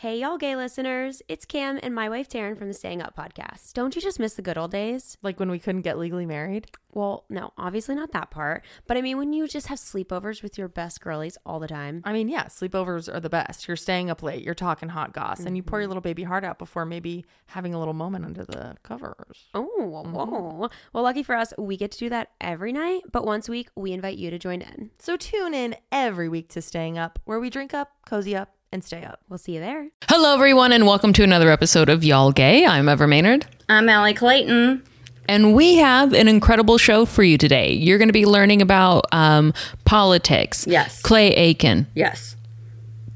[0.00, 1.22] Hey, y'all gay listeners.
[1.26, 3.72] It's Cam and my wife Taryn from the Staying Up podcast.
[3.72, 5.18] Don't you just miss the good old days?
[5.22, 6.68] Like when we couldn't get legally married?
[6.92, 8.64] Well, no, obviously not that part.
[8.86, 12.02] But I mean, when you just have sleepovers with your best girlies all the time.
[12.04, 13.66] I mean, yeah, sleepovers are the best.
[13.66, 15.82] You're staying up late, you're talking hot goss, and you pour Mm-hmm.
[15.82, 19.46] your little baby heart out before maybe having a little moment under the covers.
[19.52, 20.70] Oh, whoa.
[20.92, 23.02] Well, lucky for us, we get to do that every night.
[23.10, 24.90] But once a week, we invite you to join in.
[25.00, 28.84] So tune in every week to Staying Up, where we drink up, cozy up, and
[28.84, 29.20] stay up.
[29.28, 29.88] We'll see you there.
[30.08, 32.66] Hello, everyone, and welcome to another episode of Y'all Gay.
[32.66, 34.82] I'm Ever Mainard, I'm Ali Clayton.
[35.28, 37.72] and we have an incredible show for you today.
[37.72, 39.54] You're going to be learning about um,
[39.84, 40.66] politics.
[40.66, 41.00] Yes.
[41.02, 42.36] Clay Aiken, Yes.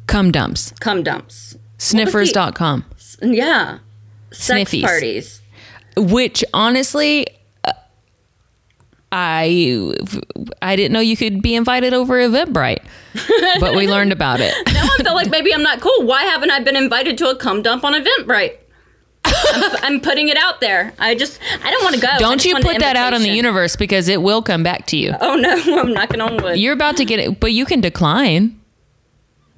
[0.06, 1.56] cum dumps, Cum dumps.
[1.78, 2.84] sniffies.com,
[3.22, 3.78] Yeah.
[4.32, 4.82] Sex Sniffies.
[4.82, 5.42] parties.
[5.96, 7.26] which honestly,
[9.12, 9.92] I
[10.62, 12.82] I didn't know you could be invited over Eventbrite,
[13.60, 14.54] but we learned about it.
[14.72, 16.06] Now I feel like maybe I'm not cool.
[16.06, 18.56] Why haven't I been invited to a cum dump on Eventbrite?
[19.24, 20.92] I'm, I'm putting it out there.
[20.98, 22.08] I just, I don't want to go.
[22.18, 25.14] Don't you put that out in the universe because it will come back to you.
[25.20, 26.58] Oh no, I'm knocking on wood.
[26.58, 28.58] You're about to get it, but you can decline.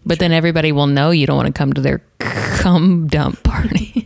[0.05, 4.04] But then everybody will know you don't want to come to their cum dump party.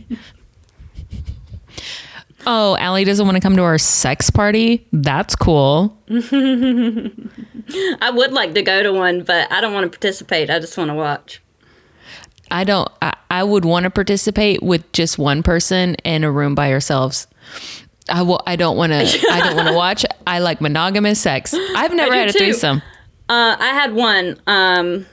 [2.51, 4.87] Oh, Ali doesn't want to come to our sex party.
[4.91, 5.95] That's cool.
[6.09, 7.11] I
[8.11, 10.49] would like to go to one, but I don't want to participate.
[10.49, 11.43] I just want to watch.
[12.49, 12.89] I don't.
[13.03, 17.27] I, I would want to participate with just one person in a room by ourselves.
[18.09, 18.41] I will.
[18.47, 19.27] I don't want to.
[19.31, 20.03] I don't want to watch.
[20.25, 21.53] I like monogamous sex.
[21.53, 22.39] I've never had a too.
[22.39, 22.81] threesome.
[23.29, 24.41] Uh, I had one.
[24.47, 25.05] Um,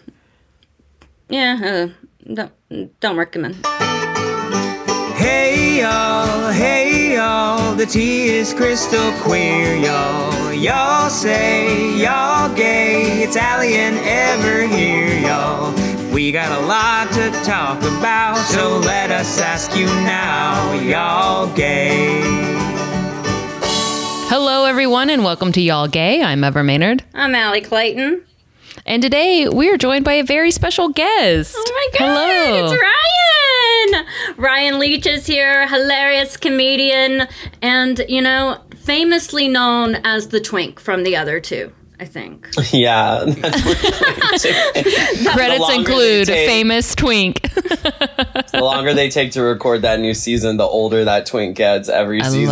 [1.28, 3.62] yeah, uh, don't don't recommend.
[5.26, 10.52] Hey y'all, hey y'all, the tea is crystal clear, y'all.
[10.52, 15.74] Y'all say y'all gay, it's Ali Ever here, y'all.
[16.14, 22.20] We got a lot to talk about, so let us ask you now, y'all gay.
[24.28, 26.22] Hello, everyone, and welcome to Y'all Gay.
[26.22, 27.00] I'm Ever Mainard.
[27.14, 28.22] I'm Ali Clayton.
[28.86, 31.56] And today we are joined by a very special guest.
[31.58, 32.64] Oh my god, Hello.
[32.66, 33.45] it's Ryan!
[34.36, 37.26] Ryan Leach is here, hilarious comedian,
[37.62, 42.48] and you know, famously known as the twink from the other two, I think.
[42.72, 43.78] Yeah, that's what
[45.34, 47.50] Credits include they famous twink.
[48.56, 52.20] the longer they take to record that new season, the older that twink gets every
[52.22, 52.46] I season.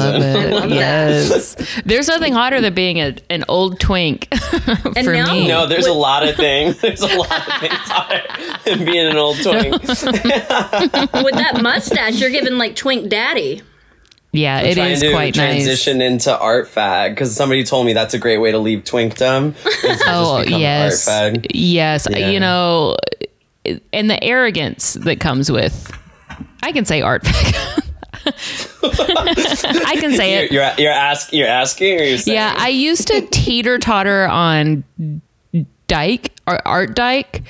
[0.51, 0.71] love it.
[0.75, 1.57] yes.
[1.85, 5.49] There's nothing hotter than being a, an old twink And for now- me.
[5.49, 6.81] No, there's a lot of things.
[6.85, 8.23] There's a lot of things hotter
[8.65, 9.73] than being an old twink.
[9.83, 13.63] With that mustache, you're giving like twink daddy.
[14.33, 15.63] yeah, it Trying is to quite nice.
[15.65, 19.55] transition into art fag because somebody told me that's a great way to leave twinkdom.
[19.65, 21.09] is just Oh, yes.
[21.09, 21.47] art fag.
[21.51, 22.07] Yes.
[22.11, 22.31] Yeah.
[22.31, 22.97] You know,
[23.93, 25.91] and the arrogance that comes with,
[26.63, 27.23] I can say art.
[28.27, 30.53] I can say it.
[30.53, 32.37] You're, you're you're ask you're asking or you're saying?
[32.37, 34.85] Yeah, I used to teeter totter on
[35.87, 37.43] Dyke or Art Dyke,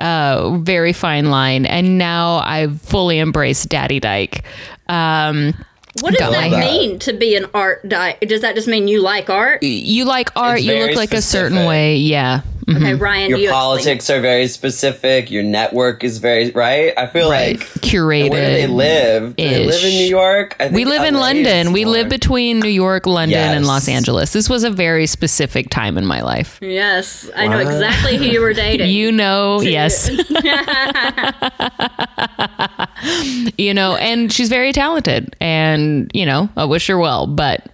[0.00, 4.44] uh, very fine line, and now I've fully embraced Daddy Dyke.
[4.88, 5.54] Um,
[6.00, 8.86] What does Got that my- mean to be an art di- Does that just mean
[8.88, 9.62] you like art?
[9.62, 11.96] you like art, It's you look like a certain way.
[11.96, 12.40] Yeah.
[12.66, 12.76] Mhm.
[12.78, 15.30] Okay, Ryan, Your you explain politics are very specific.
[15.30, 16.92] Your network is very right.
[16.96, 17.58] I feel Right.
[17.60, 18.30] like Curated.
[18.30, 19.36] where do they live?
[19.36, 19.90] Do they live in.
[19.90, 20.56] New York?
[20.58, 21.72] I think We live in LA is London.
[21.72, 24.32] We more- live between New York, London, and Los Angeles.
[24.32, 26.58] This was a very specific time in my life.
[26.60, 26.72] it.
[26.72, 28.90] Yes, I know exactly who you were dating.
[28.90, 30.10] You know, yes.
[33.58, 37.26] you know, and she's very talented, and you know, I wish her well.
[37.26, 37.66] But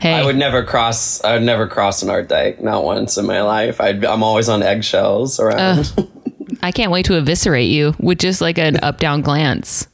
[0.00, 1.22] hey, I would never cross.
[1.24, 2.62] I would never cross an art dike.
[2.62, 3.80] Not once in my life.
[3.80, 5.92] I'd, I'm always on eggshells around.
[6.62, 9.88] I can't wait to eviscerate you with just like an up down glance.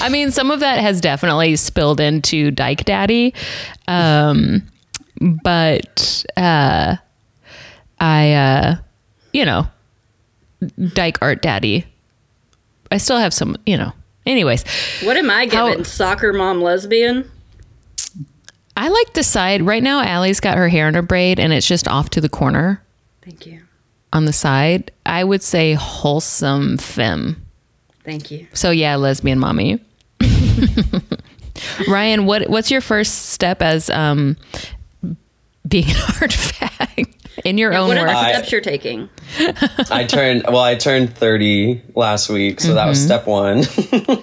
[0.00, 3.34] I mean, some of that has definitely spilled into Dyke Daddy.
[3.86, 4.62] Um,
[5.20, 6.96] but uh,
[8.00, 8.76] I, uh,
[9.32, 9.68] you know,
[10.92, 11.86] Dyke Art Daddy.
[12.90, 13.92] I still have some, you know.
[14.26, 14.64] Anyways,
[15.02, 17.30] what am I How- Soccer mom lesbian?
[18.76, 19.62] I like the side.
[19.62, 22.28] Right now, Ali's got her hair in a braid and it's just off to the
[22.28, 22.82] corner.
[23.22, 23.60] Thank you.
[24.12, 27.36] on the side, I would say wholesome femme.
[28.04, 28.46] Thank you.
[28.54, 29.78] So yeah, lesbian mommy.
[31.88, 34.36] Ryan, what what's your first step as um
[35.68, 37.12] being an art fag
[37.44, 38.10] in your own What are work?
[38.10, 39.08] the I- steps you're taking?
[39.90, 40.44] I turned.
[40.46, 43.64] Well, I turned 30 last week, so that was step one.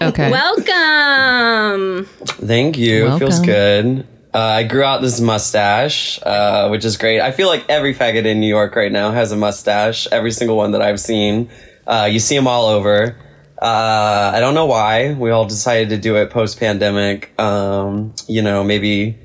[0.01, 0.31] okay.
[0.31, 2.05] Welcome.
[2.05, 3.07] Thank you.
[3.13, 4.05] It feels good.
[4.33, 7.21] Uh, I grew out this mustache, uh, which is great.
[7.21, 10.07] I feel like every faggot in New York right now has a mustache.
[10.11, 11.49] Every single one that I've seen.
[11.87, 13.15] Uh, you see them all over.
[13.59, 15.13] Uh, I don't know why.
[15.13, 17.31] We all decided to do it post pandemic.
[17.39, 19.17] Um, you know, maybe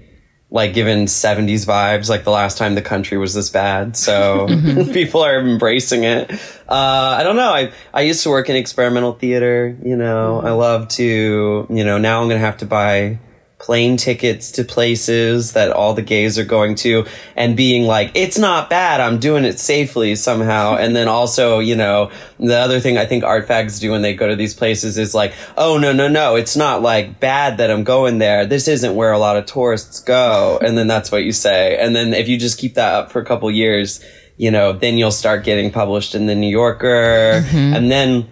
[0.53, 3.97] like given 70s vibes, like the last time the country was this bad.
[3.97, 4.47] So
[4.93, 6.31] people are embracing it.
[6.69, 7.51] Uh, I don't know.
[7.51, 11.97] I, I used to work in experimental theater, you know, I love to, you know,
[11.97, 13.19] now I'm going to have to buy
[13.63, 17.07] plane tickets to places that all the gays are going to
[17.37, 19.01] and being like, it's not bad.
[19.01, 20.75] I'm doing it safely somehow.
[20.81, 22.11] and then also, you know,
[22.41, 25.15] the other thing I think art fags do when they go to these places is
[25.15, 26.35] like, oh, no, no, no.
[26.35, 28.45] It's not like bad that I'm going there.
[28.45, 30.59] This isn't where a lot of tourists go.
[30.63, 31.79] and then that's what you say.
[31.79, 34.05] And then if you just keep that up for a couple years,
[34.37, 37.45] you know, then you'll start getting published in the New Yorker.
[37.45, 37.75] Mm-hmm.
[37.75, 38.29] And then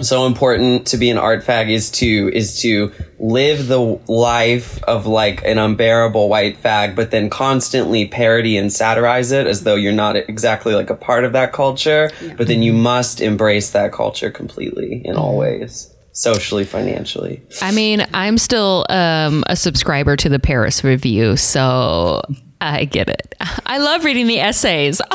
[0.00, 5.06] so important to be an art fag is to is to live the life of
[5.06, 9.92] like an unbearable white fag but then constantly parody and satirize it as though you're
[9.92, 12.10] not exactly like a part of that culture.
[12.36, 12.82] But then you mm-hmm.
[12.82, 19.44] must embrace that culture completely in all ways socially financially I mean, I'm still um,
[19.48, 22.22] a subscriber to the Paris Review, so
[22.60, 23.34] I get it.
[23.66, 25.00] I love reading the essays.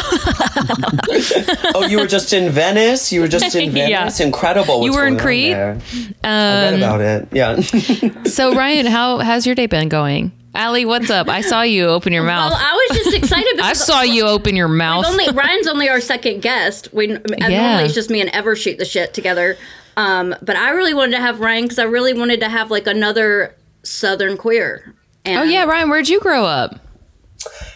[1.76, 4.26] oh you were just in venice you were just in venice Yeah.
[4.26, 5.52] incredible You were in going on Crete?
[5.54, 5.80] there?
[6.24, 7.60] i read about it yeah
[8.26, 10.32] so Ryan, how how's your day been going?
[10.56, 11.30] Ali, what's up?
[11.30, 12.52] I saw you open your mouth.
[12.52, 15.06] Well, I was just excited I saw you open your mouth.
[15.06, 16.92] only Ryan's only our second guest.
[16.92, 17.62] We and Yeah.
[17.68, 19.58] normally it's just me and Ever shoot the shit together.
[20.00, 22.88] Um, but I really wanted to have Ryan because I really wanted to have like
[22.88, 23.54] another
[23.84, 24.96] Southern queer.
[25.26, 26.80] And oh yeah, Ryan, where'd you grow up?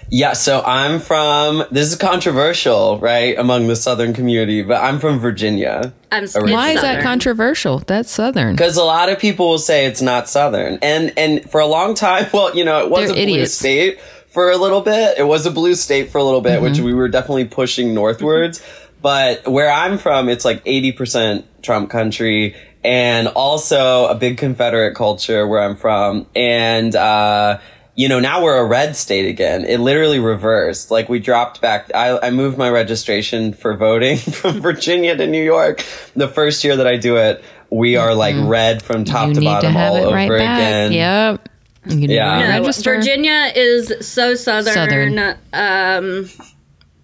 [0.10, 1.66] Yeah, so I'm from.
[1.70, 5.94] This is controversial, right, among the Southern community, but I'm from Virginia.
[6.14, 7.80] I'm it's Why Why is that controversial?
[7.80, 8.54] That's Southern.
[8.54, 11.94] Because a lot of people will say it's not Southern, and and for a long
[11.94, 14.00] time, well, you know, it was They're a blue state
[14.34, 15.18] for a little bit.
[15.18, 18.64] It was a blue state for a little bit, which we were definitely pushing northwards.
[19.04, 25.48] But where I'm from, it's like 80% Trump country, and also a big Confederate culture
[25.48, 26.96] where I'm from, and.
[26.96, 27.60] uh
[27.96, 29.66] you know, now we're a red state again.
[29.66, 30.90] It literally reversed.
[30.90, 31.92] Like we dropped back.
[31.94, 35.86] I, I moved my registration for voting from Virginia to New York.
[36.16, 39.40] The first year that I do it, we are like red from top you to
[39.42, 40.58] need bottom to have all it over right back.
[40.60, 40.92] again.
[40.92, 41.50] Yep.
[41.86, 42.40] Yeah.
[42.40, 42.96] No, No, register.
[42.96, 44.74] Virginia is so southern.
[44.74, 45.20] Southern.
[45.54, 46.30] Um,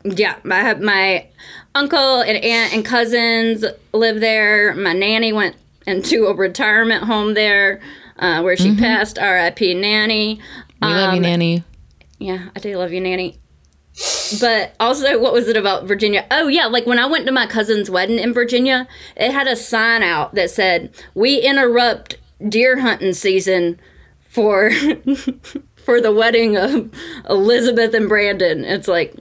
[0.03, 1.27] yeah, I have my
[1.75, 3.63] uncle and aunt and cousins
[3.93, 4.73] live there.
[4.75, 5.55] My nanny went
[5.87, 7.79] into a retirement home there,
[8.17, 9.17] uh, where she passed.
[9.17, 9.73] R.I.P.
[9.75, 10.39] Nanny.
[10.81, 11.63] We love you, Um, Nanny.
[12.19, 13.37] Yeah, I do love you, Nanny.
[14.39, 16.25] But also, what was it about Virginia?
[16.31, 18.87] Oh, yeah, like when I went to my cousin's wedding in Virginia,
[19.17, 22.17] it had a sign out that said, "We interrupt
[22.47, 23.79] deer hunting season
[24.29, 24.71] for
[25.75, 26.91] for the wedding of
[27.29, 29.15] Elizabeth and Brandon." It's like,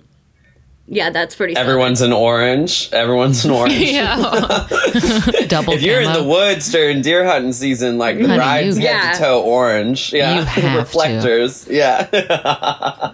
[0.89, 1.55] yeah, that's pretty.
[1.57, 2.89] Everyone's an orange.
[2.93, 3.75] Everyone's an orange.
[3.79, 4.17] Yeah.
[5.49, 8.83] Double If you're in the woods during deer hunting season, like the Honey, brides you-
[8.83, 9.13] get Yeah.
[9.13, 10.13] to toe orange.
[10.13, 10.79] Yeah, You have to.
[10.79, 11.67] reflectors.
[11.69, 13.13] Yeah.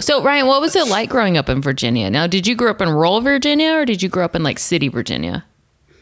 [0.00, 2.10] So, Ryan, what was it like growing up in Virginia?
[2.10, 4.58] Now, did you grow up in rural Virginia or did you grow up in like
[4.58, 5.44] city Virginia?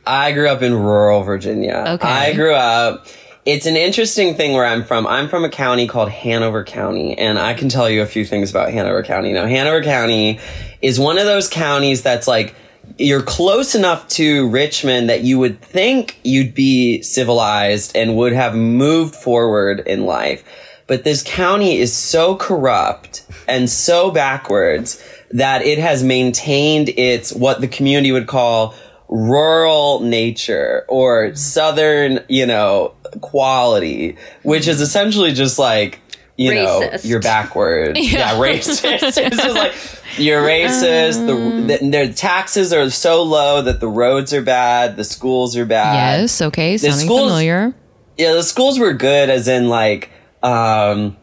[0.07, 1.85] I grew up in rural Virginia.
[1.89, 2.09] Okay.
[2.09, 3.07] I grew up.
[3.47, 5.07] It's an interesting thing where I'm from.
[5.07, 8.51] I'm from a county called Hanover County, and I can tell you a few things
[8.51, 9.35] about Hanover County.
[9.35, 10.41] Now, Hanover County
[10.81, 12.55] is one of those counties that's like
[12.97, 18.55] you're close enough to Richmond that you would think you'd be civilized and would have
[18.55, 20.43] moved forward in life.
[20.87, 27.61] But this county is so corrupt and so backwards that it has maintained its what
[27.61, 28.75] the community would call
[29.09, 36.01] rural nature or southern, you know, quality, which is essentially just like,
[36.37, 37.99] you know, you're backwards.
[38.13, 38.35] yeah.
[38.35, 38.83] racist.
[39.03, 39.75] it's just like
[40.19, 41.27] you're racist.
[41.27, 45.67] The, the their taxes are so low that the roads are bad, the schools are
[45.67, 46.21] bad.
[46.21, 46.43] yes.
[46.43, 46.77] Okay.
[46.77, 47.75] Sounding schools- familiar.
[48.17, 50.11] Yeah, the schools were good as in like
[50.43, 51.17] um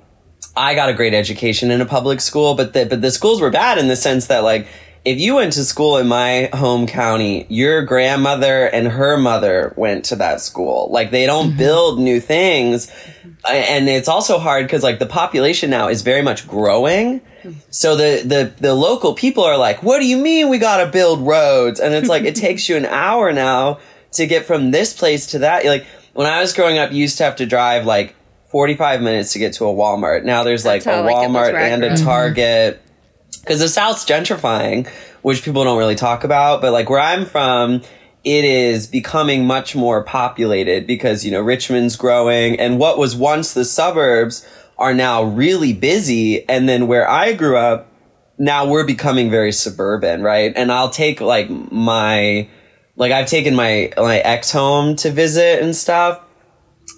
[0.55, 3.49] I got a great education in a public school, but the but the schools were
[3.49, 4.67] bad in the sense that like
[5.03, 10.05] if you went to school in my home county, your grandmother and her mother went
[10.05, 10.89] to that school.
[10.91, 12.91] Like they don't build new things.
[13.49, 17.21] And it's also hard because like the population now is very much growing.
[17.71, 21.25] So the, the, the local people are like, what do you mean we gotta build
[21.25, 21.79] roads?
[21.79, 23.79] And it's like, it takes you an hour now
[24.11, 25.65] to get from this place to that.
[25.65, 28.15] Like when I was growing up, you used to have to drive like
[28.49, 30.25] 45 minutes to get to a Walmart.
[30.25, 31.97] Now there's like That's a like, Walmart right and a.
[31.97, 32.83] Target
[33.39, 34.87] because the South's gentrifying,
[35.21, 36.61] which people don't really talk about.
[36.61, 37.81] But like where I'm from,
[38.23, 43.53] it is becoming much more populated because you know Richmond's growing, and what was once
[43.53, 44.47] the suburbs
[44.77, 46.47] are now really busy.
[46.49, 47.87] And then where I grew up,
[48.39, 50.51] now we're becoming very suburban, right?
[50.55, 52.49] And I'll take like my,
[52.95, 56.19] like I've taken my, my ex home to visit and stuff.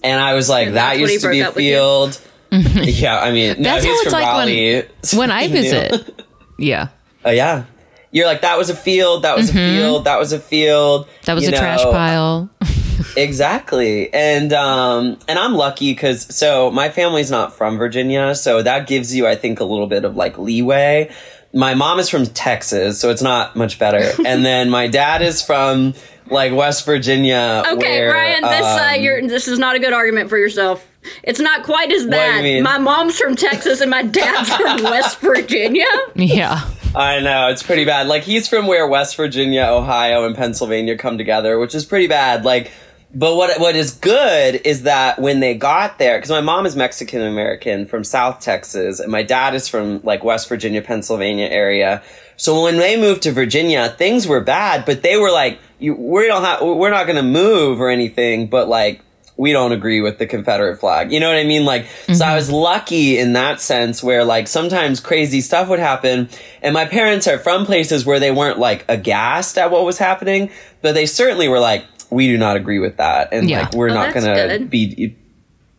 [0.02, 1.64] And I was like, And that that's when he used to be a up with
[1.66, 1.72] you?
[1.72, 2.22] field.
[2.88, 4.88] yeah, I mean, no, That's he's how it's from like when- Raleigh.
[5.18, 6.23] when I visit.
[6.58, 6.90] Yeah.
[7.26, 7.66] Oh yeah.
[8.12, 11.08] You're like, that was a field, that was a field, that was a field.
[11.08, 11.26] Mm-hmm.
[11.26, 12.50] That was you a trash pile.
[13.18, 14.12] Exactly.
[14.14, 19.16] And um and I'm lucky cuz so my family's not from Virginia, so that gives
[19.16, 21.12] you I think a little bit of like leeway.
[21.54, 24.12] My mom is from Texas, so it's not much better.
[24.26, 25.94] and then my dad is from
[26.30, 29.94] like West Virginia Okay, where, Ryan, this uh, um, you're this is not a good
[29.94, 30.88] argument for yourself.
[31.24, 32.12] It's not quite as What
[32.42, 32.64] do you bad.
[32.64, 35.86] My mom's from Texas and my dad's from West Virginia.
[36.16, 36.62] Yeah.
[36.96, 38.08] I know it's pretty bad.
[38.08, 42.46] Like he's from where West Virginia, Ohio, and Pennsylvania come together, which is pretty bad.
[42.46, 42.72] Like,
[43.14, 46.76] but what what is good is that when they got there, because my mom is
[46.76, 52.02] Mexican American from South Texas, and my dad is from like West Virginia, Pennsylvania area.
[52.38, 56.26] So when they moved to Virginia, things were bad, but they were like, you, "We
[56.28, 59.02] don't have, we're not going to move or anything," but like
[59.36, 61.12] we don't agree with the Confederate flag.
[61.12, 61.66] You know what I mean?
[61.66, 62.36] Like, so I mm-hmm.
[62.36, 66.30] was lucky in that sense where like sometimes crazy stuff would happen.
[66.62, 70.52] And my parents are from places where they weren't like aghast at what was happening,
[70.82, 73.30] but they certainly were like, we do not agree with that.
[73.34, 73.62] And Yeah.
[73.62, 74.70] like, we're Oh, not going to good.
[74.70, 75.16] be,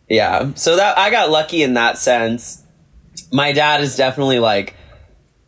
[0.09, 0.51] yeah.
[0.55, 2.63] So that I got lucky in that sense.
[3.33, 4.75] My dad is definitely like,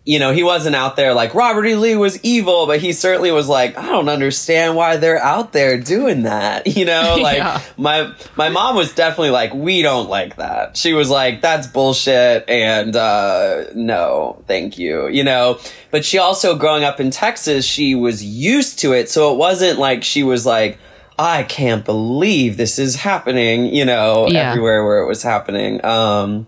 [0.07, 1.75] you know, he wasn't out there like Robert E.
[1.75, 5.77] Lee was evil, but he certainly was like, I don't understand why they're out there
[5.79, 6.67] doing that.
[6.77, 7.61] You know, like Yeah.
[7.77, 10.77] my my mom was definitely like, we don't like that.
[10.77, 15.09] She was like, that's bullshit, and uh, no, thank you.
[15.09, 15.59] You know,
[15.91, 19.79] but she also growing up in Texas, she was used to it, so it wasn't
[19.79, 20.79] like she was like.
[21.19, 24.51] I can't believe this is happening, you know, Yeah.
[24.51, 25.83] everywhere where it was happening.
[25.83, 26.47] Um,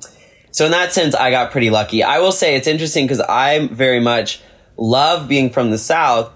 [0.58, 2.02] so in that sense, I got pretty lucky.
[2.02, 4.40] I will say it's interesting because I very much
[4.76, 6.32] love being from the South,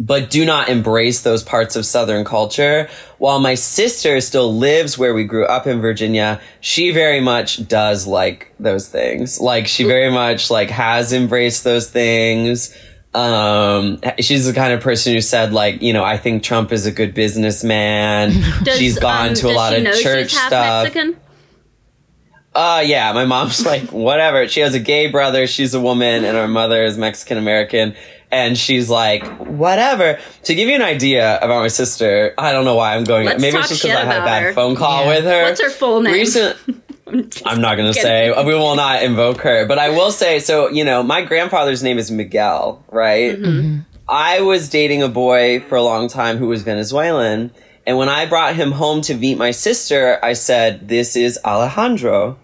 [0.00, 2.88] but do not embrace those parts of Southern culture.
[3.18, 8.04] While my sister still lives where we grew up in Virginia, she very much does
[8.04, 9.40] like those things.
[9.40, 12.76] Like she very much like has embraced those things.
[13.14, 16.84] Um, she's the kind of person who said like, you know, I think Trump is
[16.84, 18.32] a good businessman.
[18.64, 20.82] Does, she's gone um, to a lot she of church she's half stuff.
[20.82, 21.20] Mexican?
[22.56, 24.48] Uh, yeah, my mom's like, whatever.
[24.48, 25.46] She has a gay brother.
[25.46, 27.94] She's a woman and her mother is Mexican American.
[28.30, 30.18] And she's like, whatever.
[30.44, 33.26] To give you an idea about my sister, I don't know why I'm going.
[33.26, 34.52] Let's maybe it's just because I had a bad her.
[34.52, 35.08] phone call Yeah.
[35.14, 35.42] with her.
[35.44, 36.14] What's her full name?
[36.14, 36.56] Recent,
[37.46, 38.32] I'm not going to say.
[38.44, 39.64] We will not invoke her.
[39.66, 43.38] But I will say, so, you know, my grandfather's name is Miguel, right?
[43.38, 43.80] Mm-hmm.
[44.08, 47.52] I was dating a boy for a long time who was Venezuelan.
[47.86, 52.38] And when I brought him home to meet my sister, I said, this is Alejandro.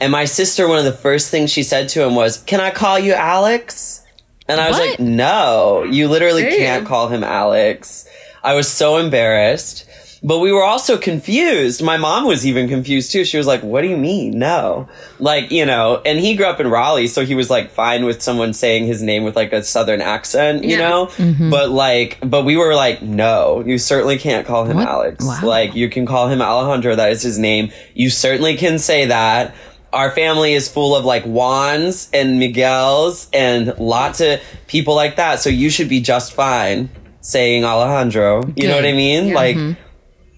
[0.00, 2.70] And my sister, one of the first things she said to him was, can I
[2.70, 4.02] call you Alex?
[4.48, 4.90] And I was What?
[4.90, 8.06] like, no, you literally can't call him Alex.
[8.44, 9.84] I was so embarrassed.
[10.22, 11.82] But we were also confused.
[11.82, 13.24] My mom was even confused too.
[13.24, 14.38] She was like, what do you mean?
[14.38, 14.88] No.
[15.20, 18.22] Like, you know, and he grew up in Raleigh, so he was like fine with
[18.22, 20.88] someone saying his name with like a southern accent, you Yeah.
[20.88, 21.06] know?
[21.16, 21.50] Mm-hmm.
[21.50, 24.88] But like, but we were like, no, you certainly can't call him What?
[24.88, 25.24] Alex.
[25.24, 25.40] Wow.
[25.44, 26.96] Like, you can call him Alejandro.
[26.96, 27.70] That is his name.
[27.94, 29.54] You certainly can say that.
[29.96, 35.40] Our family is full of like Juans and Miguels and lots of people like that.
[35.40, 36.90] So you should be just fine
[37.22, 38.42] saying Alejandro.
[38.56, 38.96] You know what I Good.
[38.96, 39.32] mean?
[39.32, 39.80] Like, mm-hmm.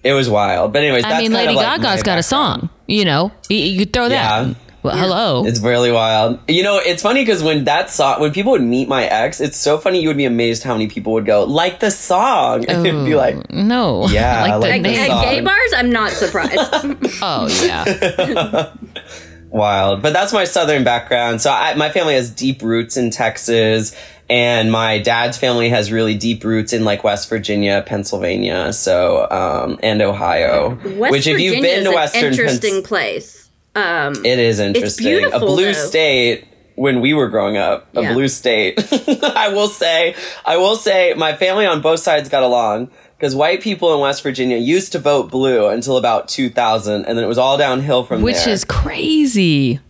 [0.01, 0.71] it was wild.
[0.71, 2.69] But anyways, I that's mean, kind Lady of like Gaga's my got a song.
[2.87, 4.47] You know, you, you throw that.
[4.47, 4.53] Yeah.
[4.81, 5.45] Well, hello.
[5.45, 6.39] It's really wild.
[6.47, 9.57] You know, it's funny because when that song, when people would meet my ex, it's
[9.57, 10.01] so funny.
[10.01, 13.13] You would be amazed how many people would go like the song, and it'd be
[13.13, 14.07] oh, like, no.
[14.07, 15.09] Yeah, like, like the the At name.
[15.09, 15.23] song.
[15.23, 16.59] gay bars, I'm not surprised.
[17.21, 18.71] Oh yeah.
[19.49, 20.01] wild.
[20.01, 21.41] But that's my southern background.
[21.41, 23.95] So I, my family has deep roots in Texas,
[24.29, 29.79] and my dad's family has really deep roots in like West Virginia, Pennsylvania, so um,
[29.83, 30.75] and Ohio.
[30.97, 33.49] West which, if you've been to Western, Pens- interesting place.
[33.75, 35.25] Um, it is interesting.
[35.31, 35.73] a blue though.
[35.73, 36.45] state.
[36.75, 38.13] When we were growing up, a Yeah.
[38.13, 38.79] blue state.
[39.35, 40.15] I will say,
[40.45, 42.89] I will say, my family on both sides got along
[43.19, 47.25] because white people in West Virginia used to vote blue until about 2000, and then
[47.25, 48.23] it was all downhill from there.
[48.23, 49.81] Which is crazy.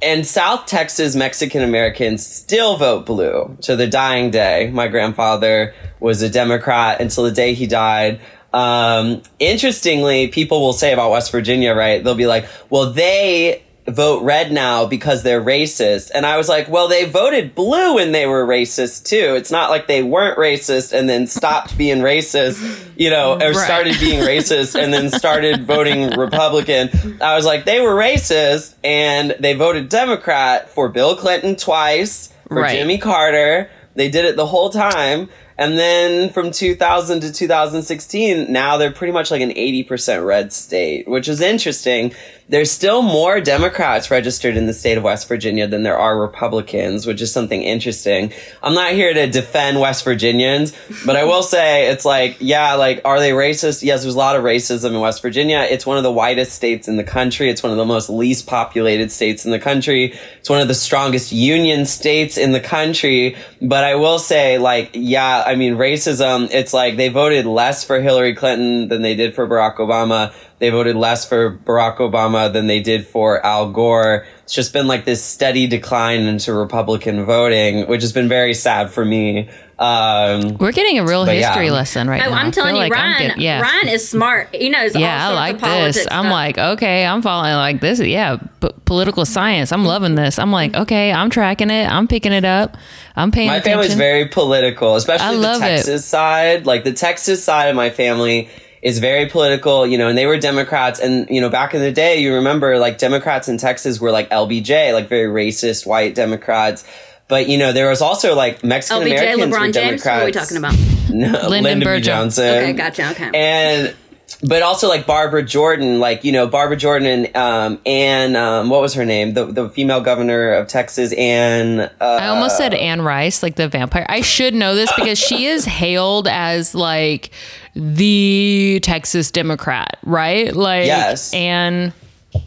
[0.00, 4.70] And South Texas Mexican Americans still vote blue to the dying day.
[4.72, 8.20] My grandfather was a Democrat until the day he died.
[8.52, 12.02] Um, interestingly, people will say about West Virginia, right?
[12.04, 16.10] They'll be like, well, they vote red now because they're racist.
[16.14, 19.34] And I was like, well, they voted blue when they were racist too.
[19.36, 22.58] It's not like they weren't racist and then stopped being racist,
[22.96, 23.56] you know, or Right.
[23.56, 27.18] started being racist and then started voting Republican.
[27.20, 32.62] I was like, they were racist and they voted Democrat for Bill Clinton twice, for
[32.62, 32.76] Right.
[32.78, 33.70] Jimmy Carter.
[33.94, 35.28] They did it the whole time.
[35.58, 41.06] And then from 2000 to 2016, now they're pretty much like an 80% red state,
[41.06, 42.14] which is interesting.
[42.50, 47.06] There's still more Democrats registered in the state of West Virginia than there are Republicans,
[47.06, 48.32] which is something interesting.
[48.60, 50.76] I'm not here to defend West Virginians,
[51.06, 53.84] but I will say it's like, yeah, like, are they racist?
[53.84, 55.64] Yes, there's a lot of racism in West Virginia.
[55.70, 57.48] It's one of the whitest states in the country.
[57.48, 60.18] It's one of the most least populated states in the country.
[60.40, 63.36] It's one of the strongest union states in the country.
[63.62, 68.00] But I will say, like, yeah, I mean, racism, it's like they voted less for
[68.00, 70.34] Hillary Clinton than they did for Barack Obama.
[70.60, 74.26] They voted less for Barack Obama than they did for Al Gore.
[74.44, 78.90] It's just been like this steady decline into Republican voting, which has been very sad
[78.90, 79.48] for me.
[79.78, 81.48] Um, We're getting a real But yeah.
[81.48, 82.36] history lesson right Oh, now.
[82.36, 83.28] I I'm telling you, like Ryan.
[83.28, 83.62] get- yeah.
[83.62, 84.54] Ryan is smart.
[84.54, 84.94] He knows.
[84.94, 86.06] all yeah, I like of politics this.
[86.10, 86.32] I'm stuff.
[86.32, 87.98] like, okay, I'm following like this.
[87.98, 89.72] Yeah, p- political science.
[89.72, 90.38] I'm loving this.
[90.38, 91.90] I'm like, okay, I'm tracking it.
[91.90, 92.76] I'm picking it up.
[93.16, 93.72] I'm paying My attention.
[93.80, 95.76] family's very political, I especially the love it.
[95.76, 96.66] Texas side.
[96.66, 98.50] Like the Texas side of my family
[98.82, 101.00] is very political, you know, and they were Democrats.
[101.00, 104.30] And, you know, back in the day, you remember like Democrats in Texas were like
[104.30, 106.84] LBJ, like very racist white Democrats.
[107.28, 109.74] But, you know, there was also like Mexican LBJ, Americans were LeBron James.
[109.74, 110.06] Democrats.
[110.06, 110.74] What are we talking about?
[111.10, 111.96] No, Lyndon Lyndon.
[111.96, 112.00] B.
[112.02, 112.44] Johnson.
[112.44, 113.10] Okay, gotcha.
[113.10, 113.30] Okay.
[113.34, 113.96] And
[114.42, 118.80] but also like Barbara Jordan, like you know Barbara Jordan and um, Ann, um, what
[118.80, 119.34] was her name?
[119.34, 121.80] The the female governor of Texas, Ann.
[121.80, 124.06] Uh, I almost said Anne Rice, like the vampire.
[124.08, 127.30] I should know this because she is hailed as like
[127.74, 130.54] the Texas Democrat, right?
[130.54, 131.32] Like, Yes.
[131.34, 131.92] And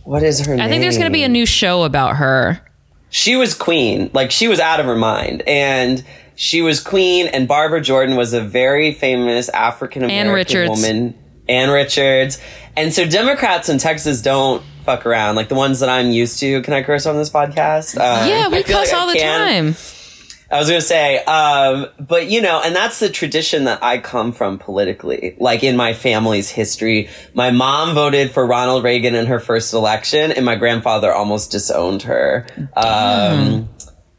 [0.03, 0.65] what is her name?
[0.65, 2.59] I think there's going to be a new show about her.
[3.09, 4.09] she was queen.
[4.13, 5.43] Like she was out of her mind.
[5.47, 6.03] And
[6.35, 10.69] she was queen and Barbara Jordan was a very famous African American Richards.
[10.81, 11.13] woman.
[11.47, 12.39] Ann Richards.
[12.75, 15.35] And so Democrats in Texas don't fuck around.
[15.35, 16.61] Like the ones that I'm used to.
[16.61, 17.95] Can I curse on this podcast?
[17.95, 19.75] Um, Yeah, we cuss like all the time.
[20.51, 24.31] I was gonna say, um, but you know, and that's the tradition that I come
[24.31, 25.35] from politically.
[25.39, 30.31] Like in my family's history, my mom voted for Ronald Reagan in her first election,
[30.31, 32.45] and my grandfather almost disowned her.
[32.75, 33.67] Um,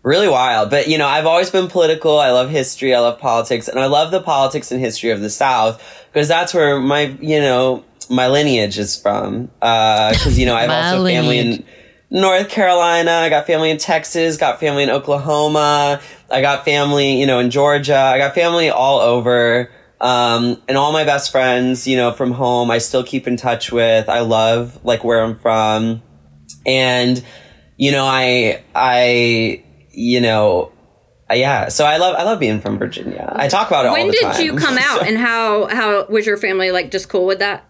[0.05, 0.71] really wild.
[0.71, 2.21] But you know, I've always been political.
[2.21, 2.95] I love history.
[2.95, 6.55] I love politics, and I love the politics and history of the South because that's
[6.55, 9.47] where my, you know, my lineage is from.
[9.59, 11.65] Because you know, I have also family in.
[12.11, 13.11] North Carolina.
[13.11, 14.37] I got family in Texas.
[14.37, 16.01] Got family in Oklahoma.
[16.31, 17.97] I got family, you know, in Georgia.
[17.97, 19.69] I got family all over.
[20.01, 23.73] Um, and all my best friends, you know, from home, I still keep in touch
[23.73, 24.09] with.
[24.09, 26.03] I love like where I'm from,
[26.65, 27.25] and
[27.77, 29.64] you know, I, I,
[29.95, 30.73] you know,
[31.31, 31.69] uh, yeah.
[31.69, 33.33] So I love, I love being from Virginia.
[33.35, 34.07] I talk about it all the time.
[34.09, 34.45] when did time.
[34.45, 36.91] you come out, and how how was your family like?
[36.91, 37.69] Just cool with that?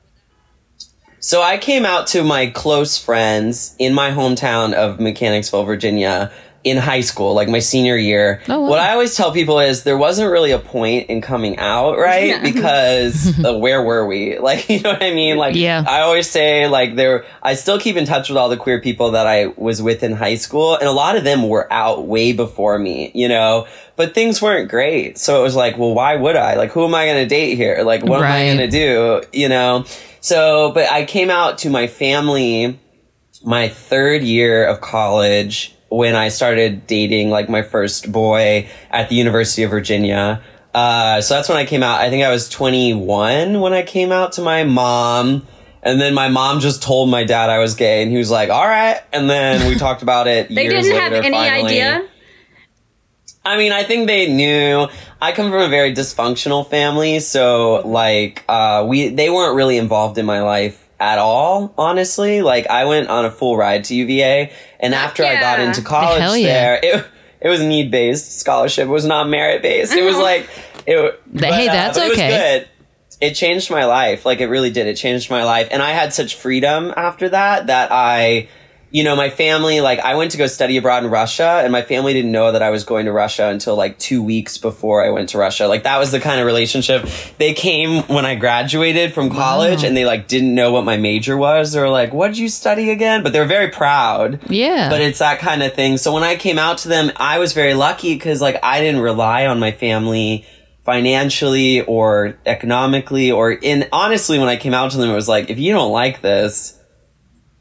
[1.20, 6.30] So I came out to my close friends in my hometown of Mechanicsville, Virginia
[6.64, 8.40] in high school, like my senior year.
[8.48, 8.70] Oh, wow.
[8.70, 12.28] What I always tell people is there wasn't really a point in coming out, right?
[12.28, 12.42] Yeah.
[12.42, 14.38] Because uh, where were we?
[14.44, 15.36] Like, you know what I mean?
[15.38, 15.84] Like, Yeah.
[15.86, 19.12] I always say like there, I still keep in touch with all the queer people
[19.12, 22.32] that I was with in high school and a lot of them were out way
[22.32, 25.16] before me, you know, but things weren't great.
[25.18, 26.56] So it was like, well, why would I?
[26.56, 27.82] Like, who am I going to date here?
[27.84, 29.22] Like, what am I going to do?
[29.32, 29.84] You know?
[30.20, 32.78] So, but I came out to my family
[33.44, 39.14] my third year of college when I started dating like my first boy at the
[39.16, 40.42] University of Virginia.
[40.74, 42.00] Uh, so that's when I came out.
[42.00, 45.46] I think I was 21 when I came out to my mom.
[45.82, 48.48] And then my mom just told my dad I was gay and he was like,
[48.48, 49.00] all right.
[49.12, 51.64] And then we talked about it They years didn't have later, any finally.
[51.80, 52.08] idea.
[53.44, 54.88] I mean, I think they knew.
[55.20, 60.16] I come from a very dysfunctional family, so like uh we they weren't really involved
[60.18, 62.42] in my life at all, honestly.
[62.42, 66.20] Like I went on a full ride to UVA and after I got into college
[66.20, 66.46] Hell yeah.
[66.46, 67.06] there, it
[67.40, 68.86] it was need based scholarship.
[68.86, 69.92] It was not merit based.
[69.92, 70.48] It was like
[70.86, 72.58] it but, Hey, uh, that's but it was okay.
[72.58, 72.68] good.
[73.20, 74.26] It changed my life.
[74.26, 74.86] Like it really did.
[74.86, 75.68] It changed my life.
[75.70, 78.48] And I had such freedom after that that I
[78.94, 81.82] you know, my family, like, I went to go study abroad in Russia, and my
[81.82, 85.10] family didn't know that I was going to Russia until like two weeks before I
[85.10, 85.66] went to Russia.
[85.66, 87.04] Like, that was the kind of relationship.
[87.36, 91.36] They came when I graduated from college, and they like didn't know what my major
[91.36, 91.72] was.
[91.72, 94.48] They were like, "What did you study again?" But they were very proud.
[94.48, 94.88] Yeah.
[94.90, 95.96] But it's that kind of thing.
[95.96, 99.00] So when I came out to them, I was very lucky because like I didn't
[99.00, 100.46] rely on my family
[100.84, 105.48] financially or economically or in honestly when I came out to them it was like
[105.48, 106.78] if you don't like this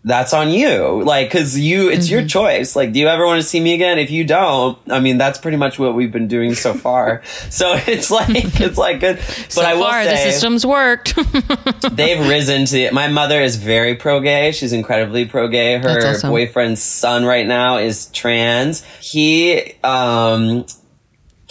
[0.06, 1.02] that's on you.
[1.04, 2.14] Like, cause you, it's Mm-hmm.
[2.20, 2.76] your choice.
[2.76, 3.98] Like, do you ever want to see me again?
[4.00, 7.22] If you don't, I mean, that's pretty much what we've been doing so far.
[7.50, 9.18] so it's like, it's like good.
[9.18, 11.16] But so I will far, say, the system's worked.
[11.96, 16.08] they've risen to the, my mother is very pro gay she's incredibly pro gay her
[16.10, 16.30] awesome.
[16.30, 20.66] boyfriend's son right now is trans he um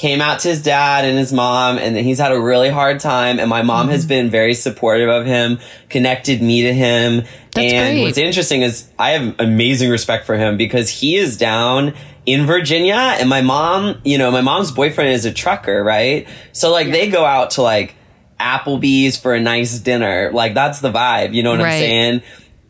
[0.02, 3.38] came out to his dad and his mom and he's had a really hard time
[3.38, 3.92] and my mom Mm-hmm.
[3.92, 8.02] has been very supportive of him connected me to him That's and great.
[8.02, 11.94] what's interesting is i have amazing respect for him because he is down
[12.26, 16.28] in Virginia and my mom, you know, my mom's boyfriend is a trucker, right?
[16.52, 17.96] So like they go out to like
[18.38, 20.30] Applebee's for a nice dinner.
[20.32, 22.22] Like that's the vibe, you know what I'm saying?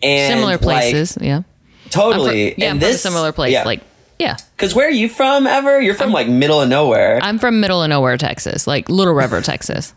[0.03, 1.19] And similar like, places.
[1.21, 1.37] yeah.
[1.37, 1.43] I'm
[1.85, 2.55] fr- totally.
[2.57, 3.53] yeah, and a this similar place.
[3.53, 3.65] yeah.
[3.65, 3.83] Like,
[4.19, 4.37] yeah.
[4.57, 5.81] Cause where are you from ever?
[5.81, 7.19] You're from like middle of nowhere.
[7.23, 9.95] I'm from middle of nowhere, Texas, like Little River, Texas.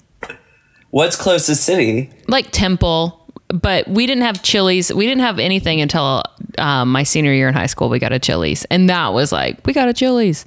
[0.91, 2.10] What's closest city?
[2.28, 4.93] like Temple, but we didn't have Chili's.
[4.93, 6.23] We didn't have anything until
[6.58, 7.89] um, my senior year in high school.
[7.89, 10.45] We got a Chili's, and that was like we got a Chili's.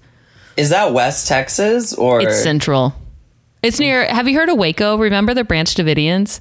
[0.57, 2.95] Is that West Texas or It's central.
[3.63, 4.07] It's near.
[4.13, 4.97] Have you heard of Waco?
[4.99, 6.41] Remember the Branch Davidians?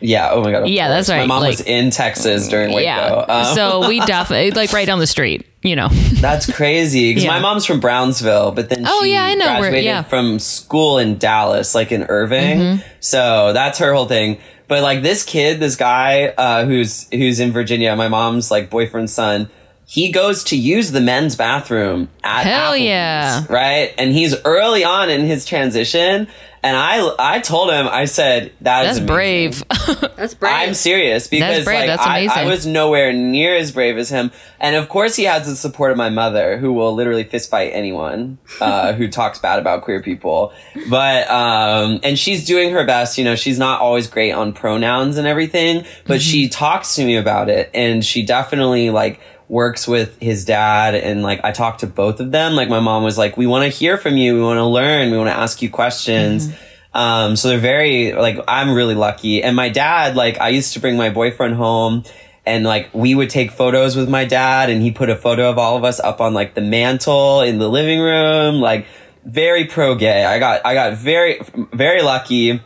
[0.00, 0.68] Yeah, oh my god.
[0.68, 1.20] Yeah, that's right.
[1.20, 2.82] My mom was in Texas during Waco.
[2.84, 3.06] Yeah.
[3.28, 5.46] Um, so we definitely like right down the street.
[5.62, 5.88] You know.
[6.20, 7.30] That's crazy because Yeah.
[7.30, 10.00] my mom's from Brownsville, but then Oh, she yeah, I know where- graduated yeah.
[10.02, 10.10] Mm-hmm.
[10.10, 12.80] from school in Dallas, like in Irving.
[13.00, 14.38] So that's her whole thing.
[14.68, 19.12] But like this kid, this guy uh, who's who's in Virginia, my mom's like boyfriend's
[19.12, 19.48] son.
[19.86, 23.44] He goes to use the men's bathroom at Hell Applebee's, yeah.
[23.48, 23.94] right?
[23.96, 26.28] And he's early on in his transition,
[26.62, 29.06] and I I told him I said that is That's amazing.
[29.06, 29.64] brave.
[30.16, 30.52] That's brave.
[30.54, 31.80] I'm serious because brave.
[31.80, 32.02] like That's
[32.36, 35.56] I, I was nowhere near as brave as him, and of course he has the
[35.56, 39.82] support of my mother, who will literally fist fight anyone uh, who talks bad about
[39.82, 40.52] queer people.
[40.90, 43.18] But um, and she's doing her best.
[43.18, 46.30] You know, she's not always great on pronouns and everything, but Mm-hmm.
[46.30, 51.22] she talks to me about it, and she definitely like works with his dad and
[51.22, 52.54] like I talked to both of them.
[52.54, 54.34] Like my mom was like, "We want to hear from you.
[54.34, 55.10] We want to learn.
[55.10, 56.52] We want to ask you questions."
[56.94, 59.42] Um, so they're very like I'm really lucky.
[59.42, 62.04] And my dad, like I used to bring my boyfriend home
[62.44, 65.58] and like we would take photos with my dad and he put a photo of
[65.58, 68.86] all of us up on like the mantle in the living room, like
[69.24, 70.24] very pro gay.
[70.24, 71.40] I got I got very
[71.72, 72.60] very lucky.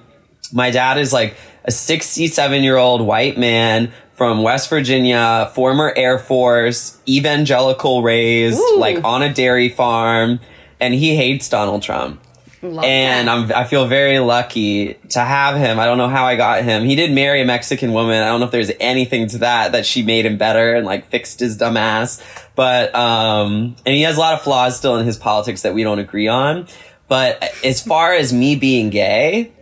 [0.53, 6.19] My dad is like a 67 year old white man from West Virginia, former Air
[6.19, 10.39] Force, evangelical raised, like on a dairy farm,
[10.81, 12.21] and he hates Donald Trump.
[12.63, 15.81] and I'm, I feel very lucky to have him.
[15.81, 16.85] I don't know how I got him.
[16.85, 18.23] He did marry a Mexican woman.
[18.23, 21.09] I don't know if there's anything to that, that she made him better and like
[21.11, 22.23] fixed his dumb ass.
[22.55, 25.83] But, um, and he has a lot of flaws still in his politics that we
[25.83, 26.69] don't agree on.
[27.09, 29.53] But as far as me being gay,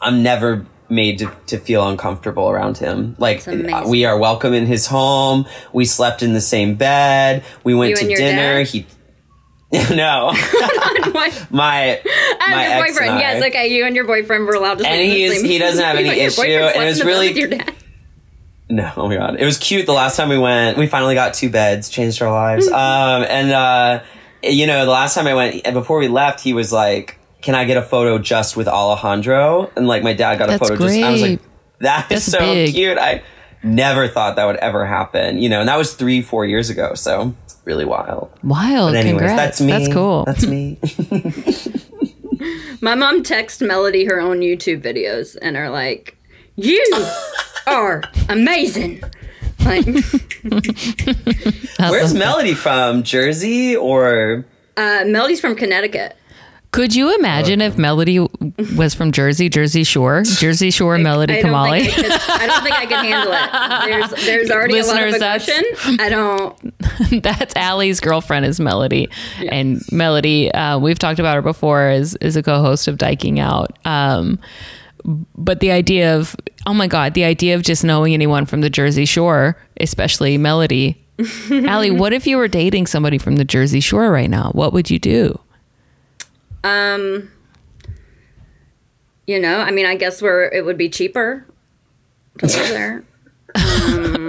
[0.00, 3.14] I'm never made to, to feel uncomfortable around him.
[3.18, 3.46] Like
[3.86, 5.46] we are welcome in his home.
[5.72, 7.44] We slept in the same bed.
[7.64, 8.58] We went You to dinner.
[8.64, 8.66] dad?
[8.66, 8.86] He
[9.94, 10.32] no,
[11.14, 12.00] My, my
[12.40, 13.12] I'm my your boyfriend.
[13.12, 13.20] I.
[13.20, 13.68] Yes, okay.
[13.68, 15.94] You and your boyfriend were allowed to sleep And in the he's- he doesn't have
[16.04, 17.74] any issue, and it was in the bed really- your dad.
[18.68, 19.86] No, oh my god, it was cute.
[19.86, 22.66] The last time we went, we finally got two beds, changed our lives.
[22.66, 24.02] um, and uh,
[24.42, 27.64] you know, the last time I went, before we left, he was like, "Can I
[27.64, 30.86] get a photo just with Alejandro?" And like, my dad got That's a photo.
[30.86, 31.50] Just I was like, great.
[31.80, 32.74] "That is That's so big.
[32.74, 33.22] cute." I
[33.62, 35.38] never thought that would ever happen.
[35.38, 36.94] You know, and that was three, four years ago.
[36.94, 38.30] So it's really wild.
[38.42, 38.92] Wild.
[38.92, 39.36] But anyways, Congrats.
[39.36, 39.72] that's me.
[39.72, 40.24] That's cool.
[40.24, 40.78] That's me.
[42.80, 46.16] My mom texts Melody her own YouTube videos and are like,
[46.56, 46.82] "You
[47.66, 49.02] are amazing."
[49.62, 49.84] Like,
[51.78, 53.02] Where's Melody from?
[53.02, 54.46] Jersey or?
[54.78, 56.16] uh, Melody's from Connecticut.
[56.72, 58.20] Could you imagine if Melody
[58.76, 61.80] was from Jersey, Jersey Shore, Jersey Shore Melody I don't, Kamali?
[61.84, 64.10] think I, could, I don't think I can handle it.
[64.16, 66.00] There's there's already a lot of that's- aggression.
[66.00, 66.74] I don't.
[67.22, 69.08] That's Ali's girlfriend is Melody,
[69.50, 73.76] and Melody, uh, we've talked about her before, is is a co-host of Diking Out.
[73.84, 74.38] Um,
[75.04, 78.70] but the idea of oh my god, the idea of just knowing anyone from the
[78.70, 81.04] Jersey Shore, especially Melody.
[81.50, 84.52] Ali, what if you were dating somebody from the Jersey Shore right now?
[84.52, 85.38] What would you do?
[86.64, 87.30] Um,
[89.26, 91.46] you know, I mean, I guess where it would be cheaper
[92.38, 93.04] to live there.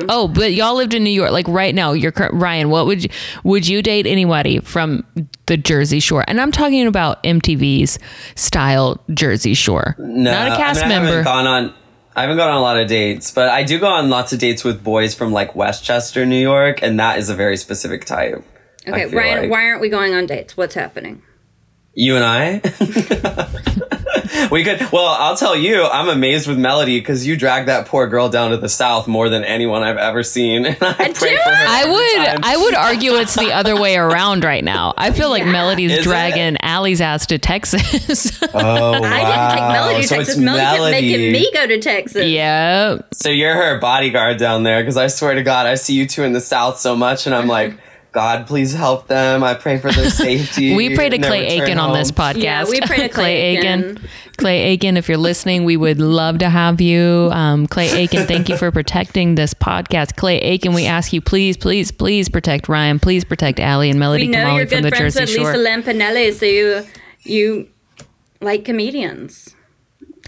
[0.09, 1.31] Oh, but y'all lived in New York.
[1.31, 2.69] Like right now, you're cur- Ryan.
[2.69, 3.09] What would you
[3.43, 5.05] would you date anybody from
[5.45, 6.23] the Jersey Shore?
[6.27, 7.99] And I'm talking about MTV's
[8.35, 11.07] style Jersey Shore, No, not a cast I mean, I member.
[11.09, 11.73] haven't gone on.
[12.15, 14.39] I haven't gone on a lot of dates, but I do go on lots of
[14.39, 18.43] dates with boys from like Westchester, New York, and that is a very specific type.
[18.87, 19.51] Okay, Ryan, like.
[19.51, 20.57] why aren't we going on dates?
[20.57, 21.21] What's happening?
[21.93, 22.62] You and I?
[24.51, 28.08] we could, well, I'll tell you, I'm amazed with Melody because you dragged that poor
[28.08, 30.65] girl down to the South more than anyone I've ever seen.
[30.65, 31.65] And I pray for her.
[31.67, 32.39] I would time.
[32.43, 34.93] I would argue it's the other way around right now.
[34.97, 36.04] I feel like Melody's Is it?
[36.04, 38.39] dragging Ali's ass to Texas.
[38.54, 39.71] Oh, I didn't take wow.
[39.71, 40.36] Melody to So Texas.
[40.36, 42.25] it's Melody kept making me go to Texas.
[42.27, 42.97] yeah.
[43.13, 46.23] So you're her bodyguard down there because I swear to God, I see you two
[46.23, 47.73] in the South so much, and I'm like,
[48.12, 49.41] God, please help them.
[49.41, 50.76] I pray for their safety.
[50.76, 52.43] We pray to Clay return Aiken on this podcast.
[52.43, 54.00] Yeah, we pray to Clay Aiken.
[54.38, 57.30] Clay Aiken, if you're listening, we would love to have you.
[57.32, 60.17] Um, Clay Aiken, thank you for protecting this podcast.
[60.17, 63.00] Clay Aiken, we ask you, please, please, please protect Ryan.
[63.00, 65.54] Please protect Ali and Melody We know Kamali you're from good the friends Jersey with
[65.54, 65.58] Shore.
[65.58, 66.86] Lisa Lampanelli, so you
[67.21, 67.69] you
[68.41, 69.56] like comedians.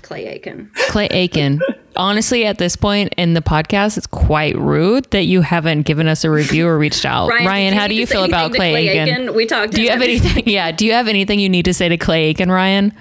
[0.01, 0.71] Clay Aiken.
[0.89, 1.61] Clay Aiken.
[1.95, 6.23] Honestly, at this point in the podcast, it's quite rude that you haven't given us
[6.23, 7.27] a review or reached out.
[7.29, 9.33] Ryan, did how do you feel about anything to Clay, Aiken?
[9.33, 9.73] We talked.
[9.73, 10.43] Do you have anything?
[10.47, 10.71] Yeah.
[10.71, 12.93] Do you have anything you need to say to Clay Aiken, Ryan?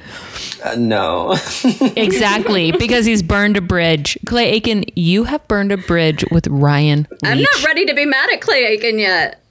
[0.64, 1.36] Uh, no.
[1.96, 4.18] Exactly, because he's burned a bridge.
[4.26, 7.06] Clay Aiken, you have burned a bridge with Ryan.
[7.22, 9.41] I'm not ready to be mad at Clay Aiken yet.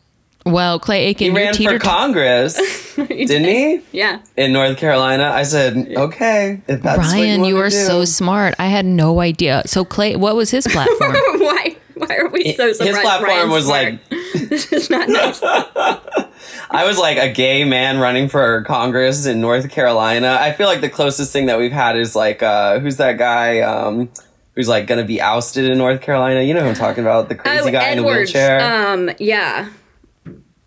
[0.46, 2.56] Well, Clay Aiken, he ran teeter for Congress,
[2.96, 3.82] didn't he?
[3.92, 4.22] Yeah.
[4.36, 5.26] In North Carolina.
[5.26, 7.76] I said, okay, if that's what Ryan, you wanna are do.
[7.76, 8.56] so smart.
[8.58, 9.62] I had no idea.
[9.68, 11.14] So Clay, what was his platform?
[11.40, 11.76] why?
[11.96, 12.82] Why are we so surprised?
[12.82, 13.84] His platform Ryan's was smart?
[13.84, 14.10] like,
[14.50, 15.40] this is not nice.
[15.44, 20.38] I was like a gay man running for Congress in North Carolina.
[20.42, 23.60] I feel like the closest thing that we've had is like, uh, who's that guy?
[23.60, 24.10] Um,
[24.56, 26.42] who's like gonna be ousted in North Carolina?
[26.42, 27.30] You know who I'm talking about?
[27.30, 28.88] The crazy oh, guy in the wheelchair.
[28.92, 29.70] Um, yeah.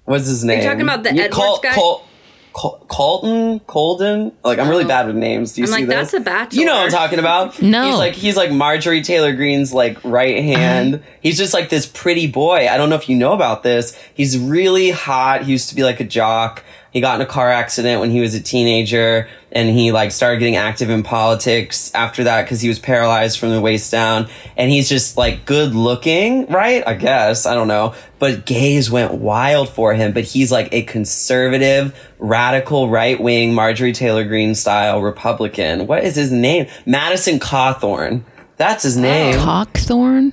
[0.05, 0.61] What's his name?
[0.61, 1.75] You're talking about the You- Edwards Col- guy?
[1.75, 2.05] Col-
[2.53, 4.33] Col- Colton, Colden.
[4.45, 4.89] Like I'm really oh.
[4.89, 5.55] bad with names.
[5.55, 6.13] Do you I'm see like, this?
[6.13, 6.61] that's a bachelor.
[6.61, 7.61] You know what I'm talking about?
[7.63, 7.87] No.
[7.87, 10.97] He's like he's like Marjorie Taylor Greene's like right hand.
[10.97, 11.05] Uh-huh.
[11.21, 12.69] He's just like this pretty boy.
[12.69, 13.99] I don't know if you know about this.
[14.15, 15.43] He's really hot.
[15.43, 16.63] He used to be like a jock.
[16.95, 20.39] He got in a car accident when he was a teenager and he like started
[20.39, 24.29] getting active in politics after that because he was paralyzed from the waist down.
[24.57, 26.87] And he's just like good looking, right?
[26.87, 27.47] I guess.
[27.47, 27.97] I don't know.
[28.21, 30.13] But gays went wild for him.
[30.13, 35.89] But he's like a conservative, radical, right wing, Marjorie Taylor Greene style Republican.
[35.89, 36.69] What is his name?
[36.87, 38.23] Madison Cawthorn.
[38.57, 39.41] That's his name.
[39.41, 40.33] Cockthorn?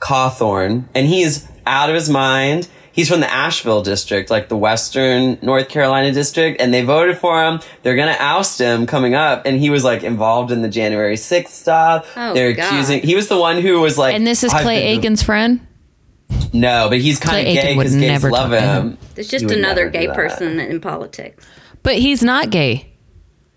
[0.00, 2.68] Cawthorn, and he's out of his mind.
[2.94, 7.44] He's from the Asheville district, like the Western North Carolina district, and they voted for
[7.44, 7.58] him.
[7.82, 11.48] They're gonna oust him coming up, and he was like involved in the January 6th
[11.48, 12.08] stuff.
[12.16, 12.66] Oh, They're God.
[12.72, 13.02] accusing.
[13.02, 15.66] He was the one who was like, And this is "I've Clay been- Aiken's friend?
[16.52, 18.62] No, but he's kind of gay would because gays never love him.
[18.62, 18.98] him.
[19.16, 21.44] It's just another gay person in politics.
[21.82, 22.92] But he's not gay.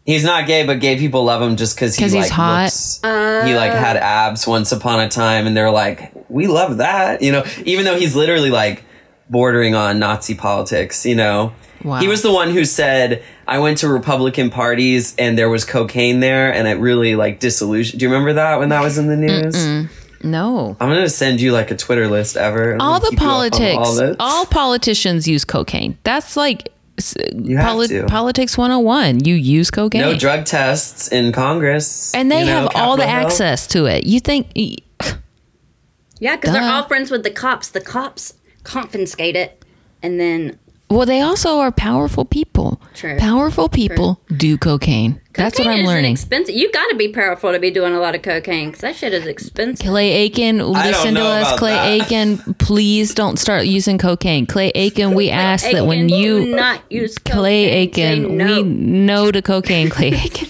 [0.06, 2.63] He's not gay, but gay people love him just because he 'Cause he's like, hot?
[2.63, 4.02] looks- he like had oh.
[4.02, 7.43] abs once upon a time, and they're like, we love that, you know.
[7.65, 8.84] Even though he's literally like
[9.30, 11.54] bordering on Nazi politics, you know.
[11.84, 12.00] Wow.
[12.00, 16.20] He was the one who said, "I went to Republican parties and there was cocaine
[16.22, 19.16] there, and it really like disillusioned." Do you remember that when that was in the
[19.16, 19.88] news?
[20.24, 20.76] No.
[20.80, 22.74] I'm gonna send you like a Twitter list ever.
[22.74, 25.96] I'm All the keep you up on politics, all all politicians use cocaine.
[26.04, 28.06] That's like s- You have to.
[28.08, 29.24] politics 101.
[29.24, 30.02] You use cocaine.
[30.02, 33.16] no drug tests in Congress, and they you know, have all the Hill.
[33.28, 34.08] access to it.
[34.08, 34.48] You think
[36.20, 37.70] Yeah, because they're all friends with the cops.
[37.70, 38.34] The cops
[38.67, 39.63] confiscate it,
[40.03, 42.80] and then Well, they also are powerful people.
[42.93, 43.17] True.
[43.17, 45.19] Powerful people do cocaine.
[45.34, 46.13] That's what I'm is learning.
[46.13, 46.56] Expensive.
[46.56, 49.13] You got to be powerful to be doing a lot of cocaine because that shit
[49.13, 49.86] is expensive.
[49.86, 51.58] Clay Aiken, listen to us.
[51.60, 51.88] Clay that.
[51.88, 54.45] Aiken, please don't start using cocaine.
[54.47, 57.93] Clay Aiken, we ask that when you not use Clay cocaine.
[57.93, 58.45] Say Aiken, no.
[58.45, 59.89] we no to cocaine.
[59.89, 60.47] Clay Aiken.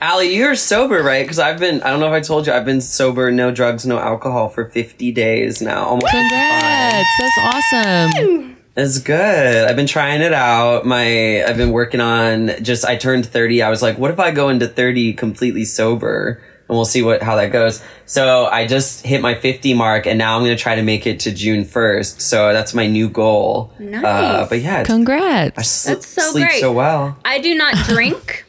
[0.00, 1.24] Ali, you're sober, right?
[1.24, 3.86] Because I've been, I don't know if I told you, I've been sober, no drugs,
[3.86, 5.86] no alcohol for 50 days now.
[5.86, 8.56] Almost Congrats, that's awesome.
[8.76, 9.66] It's good.
[9.68, 10.84] I've been trying it out.
[10.84, 13.62] My, I've been working on just, I turned 30.
[13.62, 16.42] I was like, what if I go into 30 completely sober?
[16.68, 17.82] And we'll see what, how that goes.
[18.04, 21.06] So I just hit my 50 mark and now I'm going to try to make
[21.06, 22.20] it to June 1st.
[22.20, 23.72] So that's my new goal.
[23.78, 24.04] Nice.
[24.04, 25.68] Uh, but yeah, it's, I Congrats.
[25.68, 26.60] sl- That's so sleep great.
[26.60, 27.16] so well.
[27.24, 28.44] I do not drink,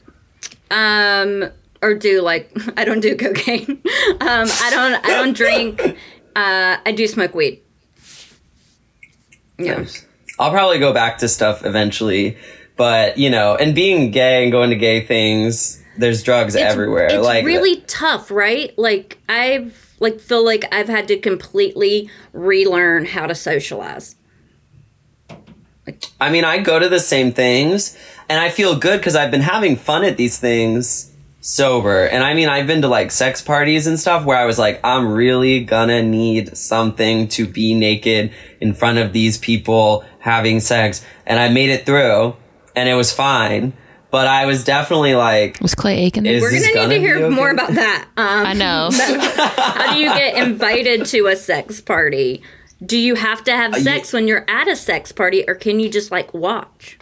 [0.72, 1.50] um,
[1.82, 3.82] or do like I don't do cocaine.
[4.20, 5.06] Um, I don't.
[5.06, 5.82] I don't drink.
[6.36, 7.62] Uh, I do smoke weed.
[9.60, 9.86] Yeah.
[10.40, 12.38] I'll probably go back to stuff eventually,
[12.76, 17.08] but you know, and being gay and going to gay things, there's drugs everywhere.
[17.08, 18.78] It's like really tough, right?
[18.78, 24.16] Like I've like feel like I've had to completely relearn how to socialize.
[25.86, 27.98] Like, I mean, I go to the same things
[28.30, 31.12] and I feel good because I've been having fun at these things
[31.42, 32.06] sober.
[32.06, 34.80] And I mean, I've been to like sex parties and stuff where I was like,
[34.84, 41.06] I'm really gonna need something to be naked in front of these people having sex.
[41.26, 42.36] And I made it through.
[42.76, 43.74] and it was fine.
[44.10, 46.34] But I was definitely like, Was Clay Aiken there?
[46.36, 47.36] Is We're gonna gonna need to hear okay?
[47.36, 48.08] more about that.
[48.18, 48.90] Um, I know.
[48.94, 52.42] how do you get invited to a sex party?
[52.86, 55.80] Do you have to Uh, have sex when you're at a sex party, or can
[55.82, 56.97] you just like watch?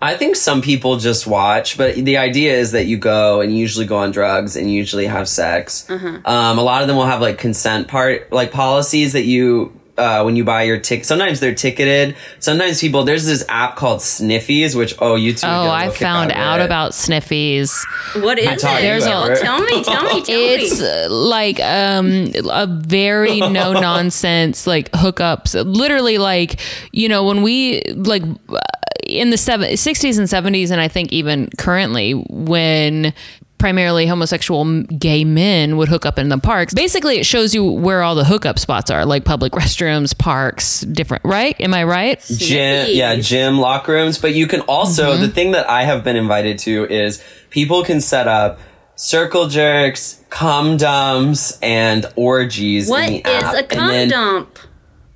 [0.00, 3.58] I think some people just watch, but the idea is that you go and you
[3.58, 5.88] usually go on drugs and you usually have sex.
[5.90, 6.20] Uh-huh.
[6.24, 10.22] Um, a lot of them will have like consent part, like policies that you, uh,
[10.22, 12.14] when you buy your ticket, sometimes they're ticketed.
[12.38, 15.44] Sometimes people, there's this app called Sniffies, which, oh, you two.
[15.48, 16.66] Oh, I found that out word.
[16.66, 17.74] about sniffies.
[18.22, 18.60] What is it?
[18.62, 19.34] There's a- ever.
[19.34, 20.86] tell me, tell me, tell It's me.
[20.86, 25.60] uh, like um a very no nonsense like hookups.
[25.66, 26.60] Literally like,
[26.92, 28.58] you know, when we like uh,
[29.08, 33.12] in the 60s and 70s and I think even currently when
[33.58, 36.72] primarily homosexual gay men would hook up in the parks.
[36.72, 41.24] Basically, it shows you where all the hookup spots are, like public restrooms, parks, different,
[41.24, 41.60] right?
[41.60, 42.24] Am I right?
[42.36, 44.16] gym, yeah, gym locker rooms.
[44.18, 45.22] But you can also Mm-hmm.
[45.22, 48.60] the thing that I have been invited to is people can set up
[48.94, 52.88] circle jerks, cum dumps, and orgies.
[52.88, 53.54] What in is app.
[53.54, 54.58] a And cum then dump?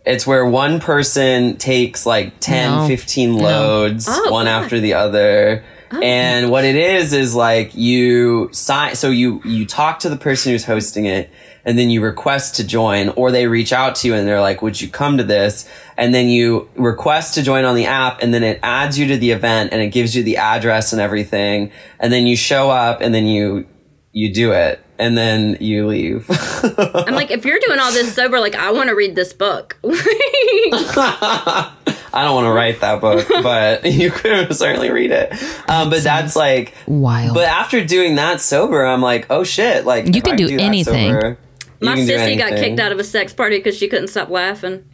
[0.05, 2.87] It's where one person takes like 10, No.
[2.89, 4.63] 15 loads, Oh, one God.
[4.65, 5.65] after the other.
[5.93, 6.01] Oh.
[6.01, 10.51] And what it is is like you sign, so you, you talk to the person
[10.53, 11.31] who's hosting it
[11.65, 14.61] and then you request to join or they reach out to you and they're like,
[14.63, 15.69] would you come to this?
[15.97, 19.17] And then you request to join on the app and then it adds you to
[19.17, 21.71] the event and it gives you the address and everything.
[22.01, 23.67] And then you show up and then you,
[24.11, 26.27] you do it and then you leave.
[26.63, 29.77] I'm like, if you're doing all this sober, like I want to read this book.
[29.85, 31.73] I
[32.15, 35.33] don't want to write that book, but you could certainly read it.
[35.69, 37.35] Um, but that's like Wild.
[37.35, 39.85] But after doing that sober, I'm like, oh shit!
[39.85, 41.13] Like You if can I do anything.
[41.13, 41.39] sober,
[41.81, 44.29] My can do sissy got kicked out of a sex party because she couldn't stop
[44.29, 44.85] laughing.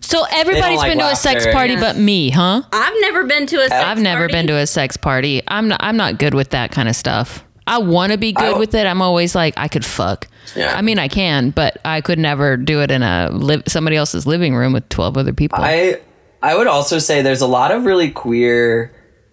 [0.00, 1.52] So everybody's like been to a sex laughter.
[1.52, 2.62] party but me, huh?
[2.72, 5.42] I've never been to a sex I've never been to a sex party.
[5.48, 5.80] I'm not.
[5.82, 7.44] I'm not good with that kind of stuff.
[7.68, 8.86] I want to be good with it.
[8.86, 10.26] I'm always like, I could fuck.
[10.56, 10.74] Yeah.
[10.76, 14.26] I mean, I can, but I could never do it in a li- somebody else's
[14.26, 15.58] living room with twelve other people.
[15.60, 16.00] I
[16.42, 18.92] I would also say there's a lot of really queer,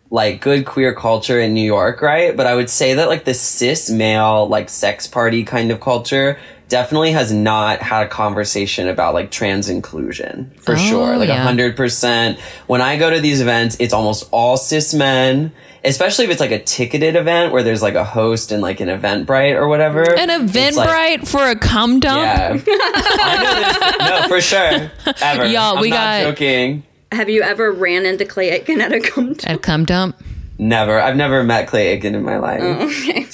[0.09, 2.35] like good queer culture in New York, right?
[2.35, 6.37] But I would say that like the cis male like sex party kind of culture
[6.67, 11.15] definitely has not had a conversation about like trans inclusion for Oh, sure.
[11.17, 12.39] Like a hundred percent.
[12.67, 15.53] When I go to these events, it's almost all cis men.
[15.85, 18.89] Especially if it's like a ticketed event where there's like a host and like an
[18.89, 20.01] Eventbrite or whatever.
[20.01, 22.21] An It's like- Eventbrite for a cum dump.
[22.21, 22.61] Yeah.
[22.67, 24.21] I know.
[24.21, 24.91] No, for sure.
[25.21, 25.45] Ever.
[25.45, 26.83] Y'all, I'm we not got- joking.
[27.11, 29.47] Have you ever ran into Clay Aiken at a cum dump?
[29.49, 30.15] At a cum dump.
[30.57, 30.99] Never.
[30.99, 32.61] I've never met Clay Aiken in my life.
[32.63, 33.25] Oh, okay.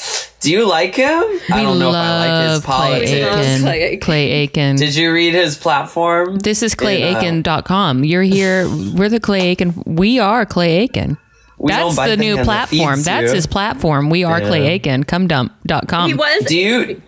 [0.42, 1.08] Do you like him?
[1.52, 3.12] I We don't know if I like his love Clay politics.
[3.12, 3.62] Aiken.
[3.62, 4.00] Clay Aiken.
[4.02, 4.76] Clay Aiken.
[4.76, 6.40] Did you read his platform?
[6.40, 6.88] this is Yeah.
[6.88, 8.00] clayaiken.com.
[8.00, 8.68] Uh, You're here.
[8.96, 9.84] We're the Clay Aiken.
[9.86, 11.18] We are Clay Aiken.
[11.62, 12.96] We That's the the new platform.
[12.96, 13.36] feeds That's you.
[13.36, 14.10] his platform.
[14.10, 14.70] We are Clay Yeah.
[14.72, 15.04] Aiken.
[15.04, 16.08] Cumdump.com.
[16.10, 16.44] He was.
[16.46, 17.02] Do you?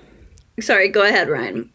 [0.59, 1.71] Sorry, go ahead, Ryan.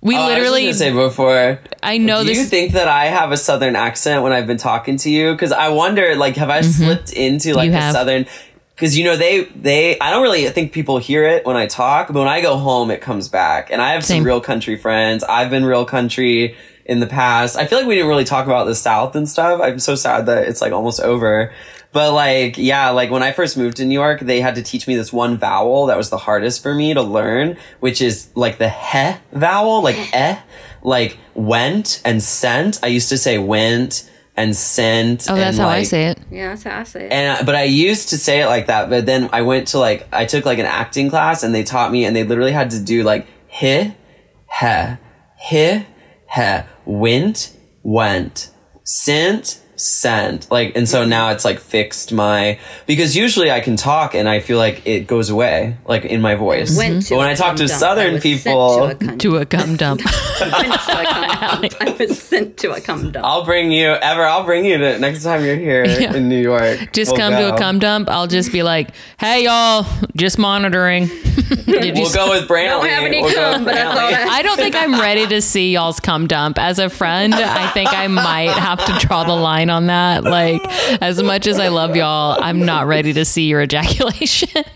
[0.00, 0.72] we Oh, I was literally.
[0.72, 1.58] say before.
[1.82, 4.96] I know do you think that I have a southern accent when I've been talking
[4.98, 5.32] to you?
[5.32, 7.72] Because I wonder, like, have I slipped into like Mm-hmm.
[7.72, 7.92] You a have.
[7.94, 8.26] southern?
[8.76, 12.06] Because you know they they I don't really think people hear it when I talk,
[12.08, 13.70] but when I go home, it comes back.
[13.72, 14.18] And I have Same.
[14.18, 15.24] some real country friends.
[15.24, 17.56] I've been real country in the past.
[17.56, 19.60] I feel like we didn't really talk about the South and stuff.
[19.60, 21.52] I'm so sad that it's like almost over.
[21.92, 24.86] But like, yeah, like when I first moved to New York, they had to teach
[24.88, 28.58] me this one vowel that was the hardest for me to learn, which is like
[28.58, 30.38] the he vowel, like eh,
[30.82, 32.82] like went and sent.
[32.82, 35.30] I used to say went and sent.
[35.30, 36.18] oh, that's and how I say it.
[36.30, 37.12] Yeah, that's how I say it.
[37.12, 40.08] and but I used to say it like that, but then I went to like
[40.12, 42.80] I took like an acting class and they taught me and they literally had to
[42.80, 43.92] do like he,
[44.60, 44.96] he,
[45.40, 45.84] he,
[46.30, 48.50] he, went, went,
[48.84, 50.50] sent, sent.
[50.50, 54.40] Like and so now it's like fixed my because usually I can talk and I
[54.40, 56.76] feel like it goes away like in my voice.
[56.76, 57.80] Went to but when I talk to dump.
[57.80, 60.00] Southern people, to a cum To a cum dump.
[60.40, 61.74] went to a cum dump.
[61.80, 63.24] I was sent to a cum dump.
[63.26, 64.22] I'll bring you ever.
[64.24, 66.14] I'll bring you to next time you're here Yeah.
[66.14, 66.92] in New York.
[66.92, 68.08] just We'll come to a cum dump.
[68.08, 71.06] I'll just be like, hey, y'all, just monitoring.
[71.66, 72.68] Did We'll go with Brantley.
[72.68, 74.26] don't have any We'll cum, with but I thought Brantley.
[74.28, 76.58] I, I don't think I'm ready to see y'all's cum dump.
[76.58, 80.22] As a friend, I think I might have to draw the line on that.
[80.22, 80.60] Like,
[81.02, 84.48] as much as I love y'all, I'm not ready to see your ejaculation.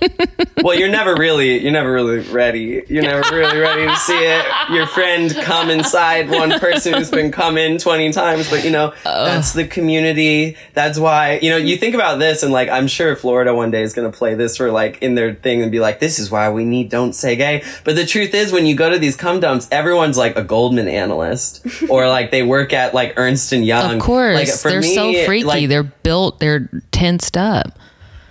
[0.62, 2.82] Well, you're never really, you're never really ready.
[2.88, 4.44] You're never really ready to see it.
[4.72, 8.92] Your friend come inside one person who's been come in 20 times, but you know,
[9.04, 10.56] that's the community.
[10.74, 13.82] That's why, you know, you think about this and like, I'm sure Florida one day
[13.82, 16.30] is going to play this for like in their thing and be like, this is
[16.32, 17.62] why we need don't say gay.
[17.84, 20.88] But the truth is when you go to these cum dumps, everyone's like a Goldman
[20.88, 23.96] analyst or like they work at like Ernst and Young.
[23.96, 25.44] Of course, Like for they're so freaky.
[25.44, 26.38] like- they're built.
[26.40, 27.78] They're tensed up.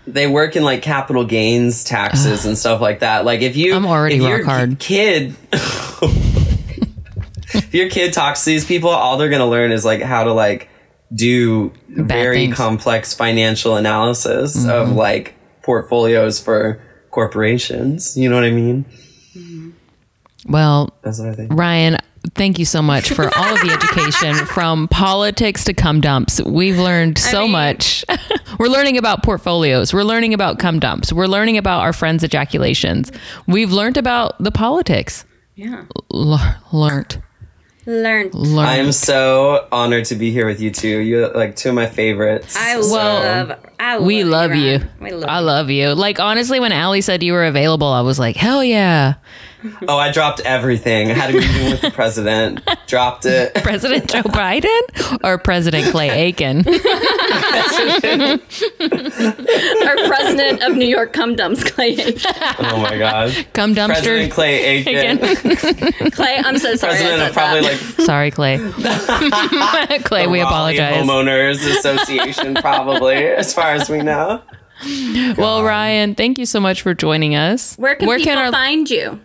[0.07, 3.25] they work in like capital gains taxes and stuff like that.
[3.25, 4.79] Like if you, I'm already rock hard.
[4.79, 10.23] kid, if your kid talks to these people, all they're gonna learn is like how
[10.25, 10.69] to like
[11.13, 12.53] do very things.
[12.53, 12.63] Mm-hmm.
[12.63, 16.81] complex financial analysis of like portfolios for
[17.11, 18.17] corporations.
[18.17, 18.85] You know what I mean?
[20.47, 21.51] Well, That's what I think.
[21.53, 21.97] Ryan,
[22.33, 26.41] thank you so much for all of the education from politics to cum dumps.
[26.41, 28.03] We've learned so mean- much.
[28.59, 29.93] We're learning about portfolios.
[29.93, 31.11] We're learning about cum dumps.
[31.13, 33.11] We're learning about our friends' ejaculations.
[33.47, 35.25] We've learned about the politics.
[35.55, 35.85] Yeah.
[36.13, 37.21] L- learned.
[37.87, 38.31] Learn.
[38.31, 38.67] Learned.
[38.67, 40.87] I am so honored to be here with you two.
[40.99, 42.55] You're like two of my favorites.
[42.57, 43.59] I So- love.
[43.79, 44.77] I we love you.
[44.77, 44.89] Ryan.
[44.99, 45.45] We love I you.
[45.45, 45.89] love you.
[45.93, 49.15] Like honestly, when Ali said you were available, I was like, hell yeah.
[49.87, 51.11] Oh, I dropped everything.
[51.11, 52.61] I had a meeting with the president.
[52.87, 53.53] Dropped it.
[53.63, 54.81] President Joe Biden
[55.23, 56.59] or President Clay Aiken?
[59.85, 61.95] Our president of New York cum dumps, Clay.
[62.59, 63.45] Oh my god.
[63.53, 63.87] Cum dumpster.
[63.87, 65.19] President Clay Aiken.
[66.11, 66.93] Clay, I'm so sorry.
[66.93, 67.81] I President said of probably that.
[67.97, 68.57] like Sorry, Clay.
[70.03, 71.05] Clay, we Raleigh apologize.
[71.05, 74.41] Homeowners Association, probably, as far as we know.
[75.37, 77.75] Well, Ryan, thank you so much for joining us.
[77.77, 79.19] Where can people our find you?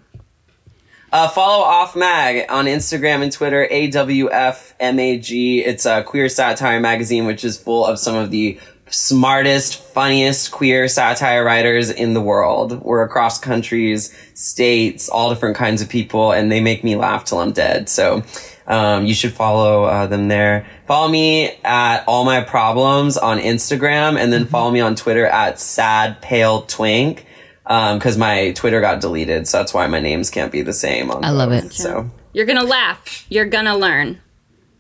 [1.13, 5.59] Uh, follow Off Mag on Instagram and Twitter, AWFMAG.
[5.67, 10.87] It's a queer satire magazine, which is full of some of the smartest, funniest queer
[10.87, 12.81] satire writers in the world.
[12.83, 17.39] We're across countries, states, all different kinds of people, and they make me laugh till
[17.39, 17.89] I'm dead.
[17.89, 18.23] So,
[18.69, 20.65] um, you should follow uh, them there.
[20.87, 25.59] Follow me at All My Problems on Instagram, and then follow me on Twitter at
[25.59, 27.27] Sad Pale Twink.
[27.67, 31.11] Um, cause my Twitter got deleted, so that's why my names can't be the same
[31.11, 31.67] on I love both.
[31.67, 31.73] it.
[31.73, 33.27] So You're gonna laugh.
[33.29, 34.21] You're gonna learn.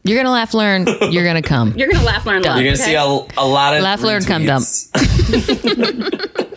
[0.02, 0.86] You're gonna laugh, learn.
[1.10, 1.72] You're gonna come.
[1.76, 2.56] You're gonna laugh, learn, love.
[2.56, 2.92] you're gonna okay?
[2.92, 4.64] see a, a lot of Laugh, learn, come, dump.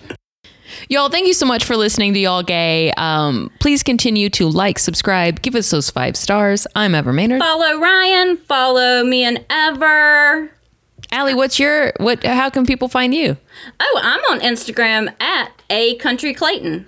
[0.90, 2.92] Y'all, thank you so much for listening to Y'all Gay.
[2.98, 6.68] Um, please continue to like, subscribe, give us those five stars.
[6.76, 7.40] I'm Ever Mainard.
[7.40, 8.38] Follow Ryan.
[8.38, 10.52] Follow me and Ever.
[11.12, 12.24] Ali, what's your what?
[12.26, 13.38] How can people find you?
[13.80, 16.86] Oh, I'm on Instagram at a country Clayton.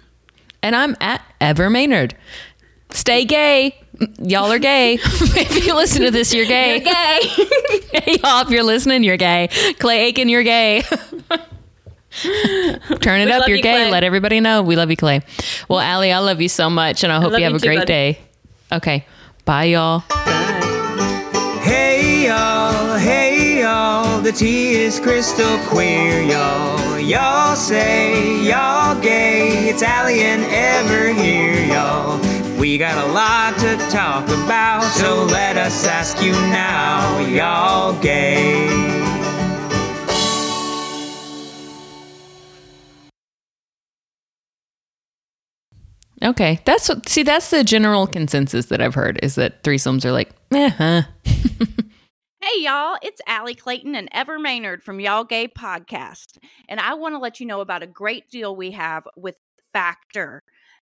[0.62, 2.14] And I'm at Ever Mainard.
[2.92, 3.76] Stay gay.
[4.20, 4.94] Y'all are gay.
[5.02, 6.80] if you listen to this, you're gay.
[6.82, 7.20] Gay.
[8.24, 9.50] Y'all, if you're listening, you're gay.
[9.80, 10.84] Clay Aiken, you're gay.
[12.22, 13.84] Turn it We up, you're you, gay.
[13.84, 13.92] Clay.
[13.92, 15.22] Let everybody know we love you, Clay.
[15.68, 17.60] Well, Ali, I love you so much, and I hope love you have you a
[17.60, 17.88] too, great bud.
[17.88, 18.20] day.
[18.72, 19.06] Okay,
[19.46, 20.00] bye, y'all.
[20.00, 20.08] Hey
[21.34, 22.55] y'all, hey y'all,
[24.26, 26.97] the tea is crystal clear, y'all.
[26.97, 32.19] Y'all say y'all gay, and Ever here, y'all.
[32.59, 38.67] We got a lot to talk about, so let us ask you now, y'all gay.
[46.23, 47.07] Okay, that's what.
[47.07, 51.01] See, that's the general consensus that I've heard is that threesomes are like, eh, huh.
[52.46, 56.38] Hey, y'all, it's Ali Clayton and Ever Mainard from Y'all Gay Podcast.
[56.70, 59.34] And I want to let you know about a great deal we have with
[59.74, 60.43] Factor.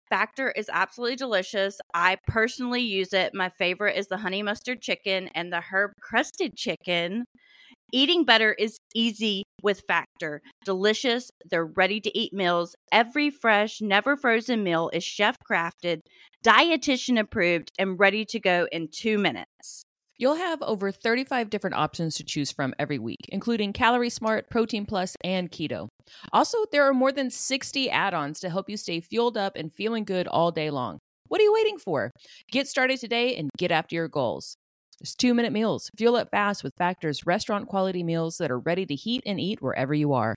[0.08, 1.78] Factor is absolutely delicious.
[1.92, 3.34] I personally use it.
[3.34, 7.26] My favorite is the honey mustard chicken and the herb crusted chicken.
[7.92, 10.40] Eating better is easy with Factor.
[10.64, 12.74] Delicious, they're ready to eat meals.
[12.90, 16.00] Every fresh, never frozen meal is chef crafted,
[16.42, 19.84] dietitian approved, and ready to go in two minutes.
[20.22, 24.86] You'll have over 35 different options to choose from every week, including Calorie Smart, Protein
[24.86, 25.88] Plus, and Keto.
[26.32, 29.74] Also, there are more than 60 add ons to help you stay fueled up and
[29.74, 31.00] feeling good all day long.
[31.26, 32.12] What are you waiting for?
[32.52, 34.54] Get started today and get after your goals.
[35.00, 35.90] It's two minute meals.
[35.98, 39.60] Fuel up fast with Factor's restaurant quality meals that are ready to heat and eat
[39.60, 40.36] wherever you are.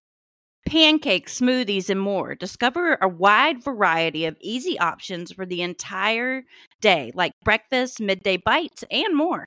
[0.65, 2.33] pancakes, smoothies, and more.
[2.33, 6.41] Discover a wide variety of easy options for the entire
[6.81, 9.45] day, like breakfast, midday bites, and more.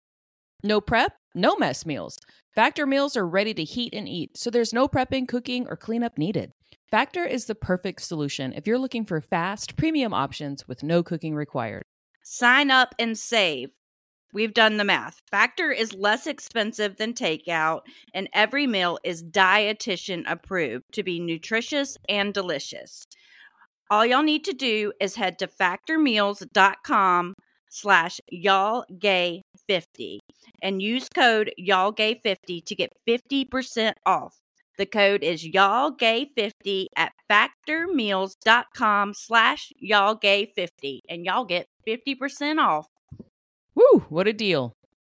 [0.64, 2.18] No prep, no mess meals.
[2.54, 6.18] Factor meals are ready to heat and eat, so there's no prepping, cooking, or cleanup
[6.18, 6.50] needed.
[6.90, 11.34] Factor is the perfect solution if you're looking for fast, premium options with no cooking
[11.34, 11.84] required.
[12.24, 13.68] Sign up and save.
[14.32, 15.20] We've done the math.
[15.30, 17.82] Factor is less expensive than takeout,
[18.12, 23.06] and every meal is dietitian approved to be nutritious and delicious.
[23.90, 27.34] All y'all need to do is head to factormeals.com
[27.68, 30.20] slash y'all gay 50
[30.62, 34.40] and use code y'all gay 50 to get 50% off.
[34.78, 41.66] The code is y'all gay 50 at factormeals.com slash y'all gay 50 and y'all get
[41.86, 42.86] 50% off.
[43.74, 44.72] Woo, what a deal.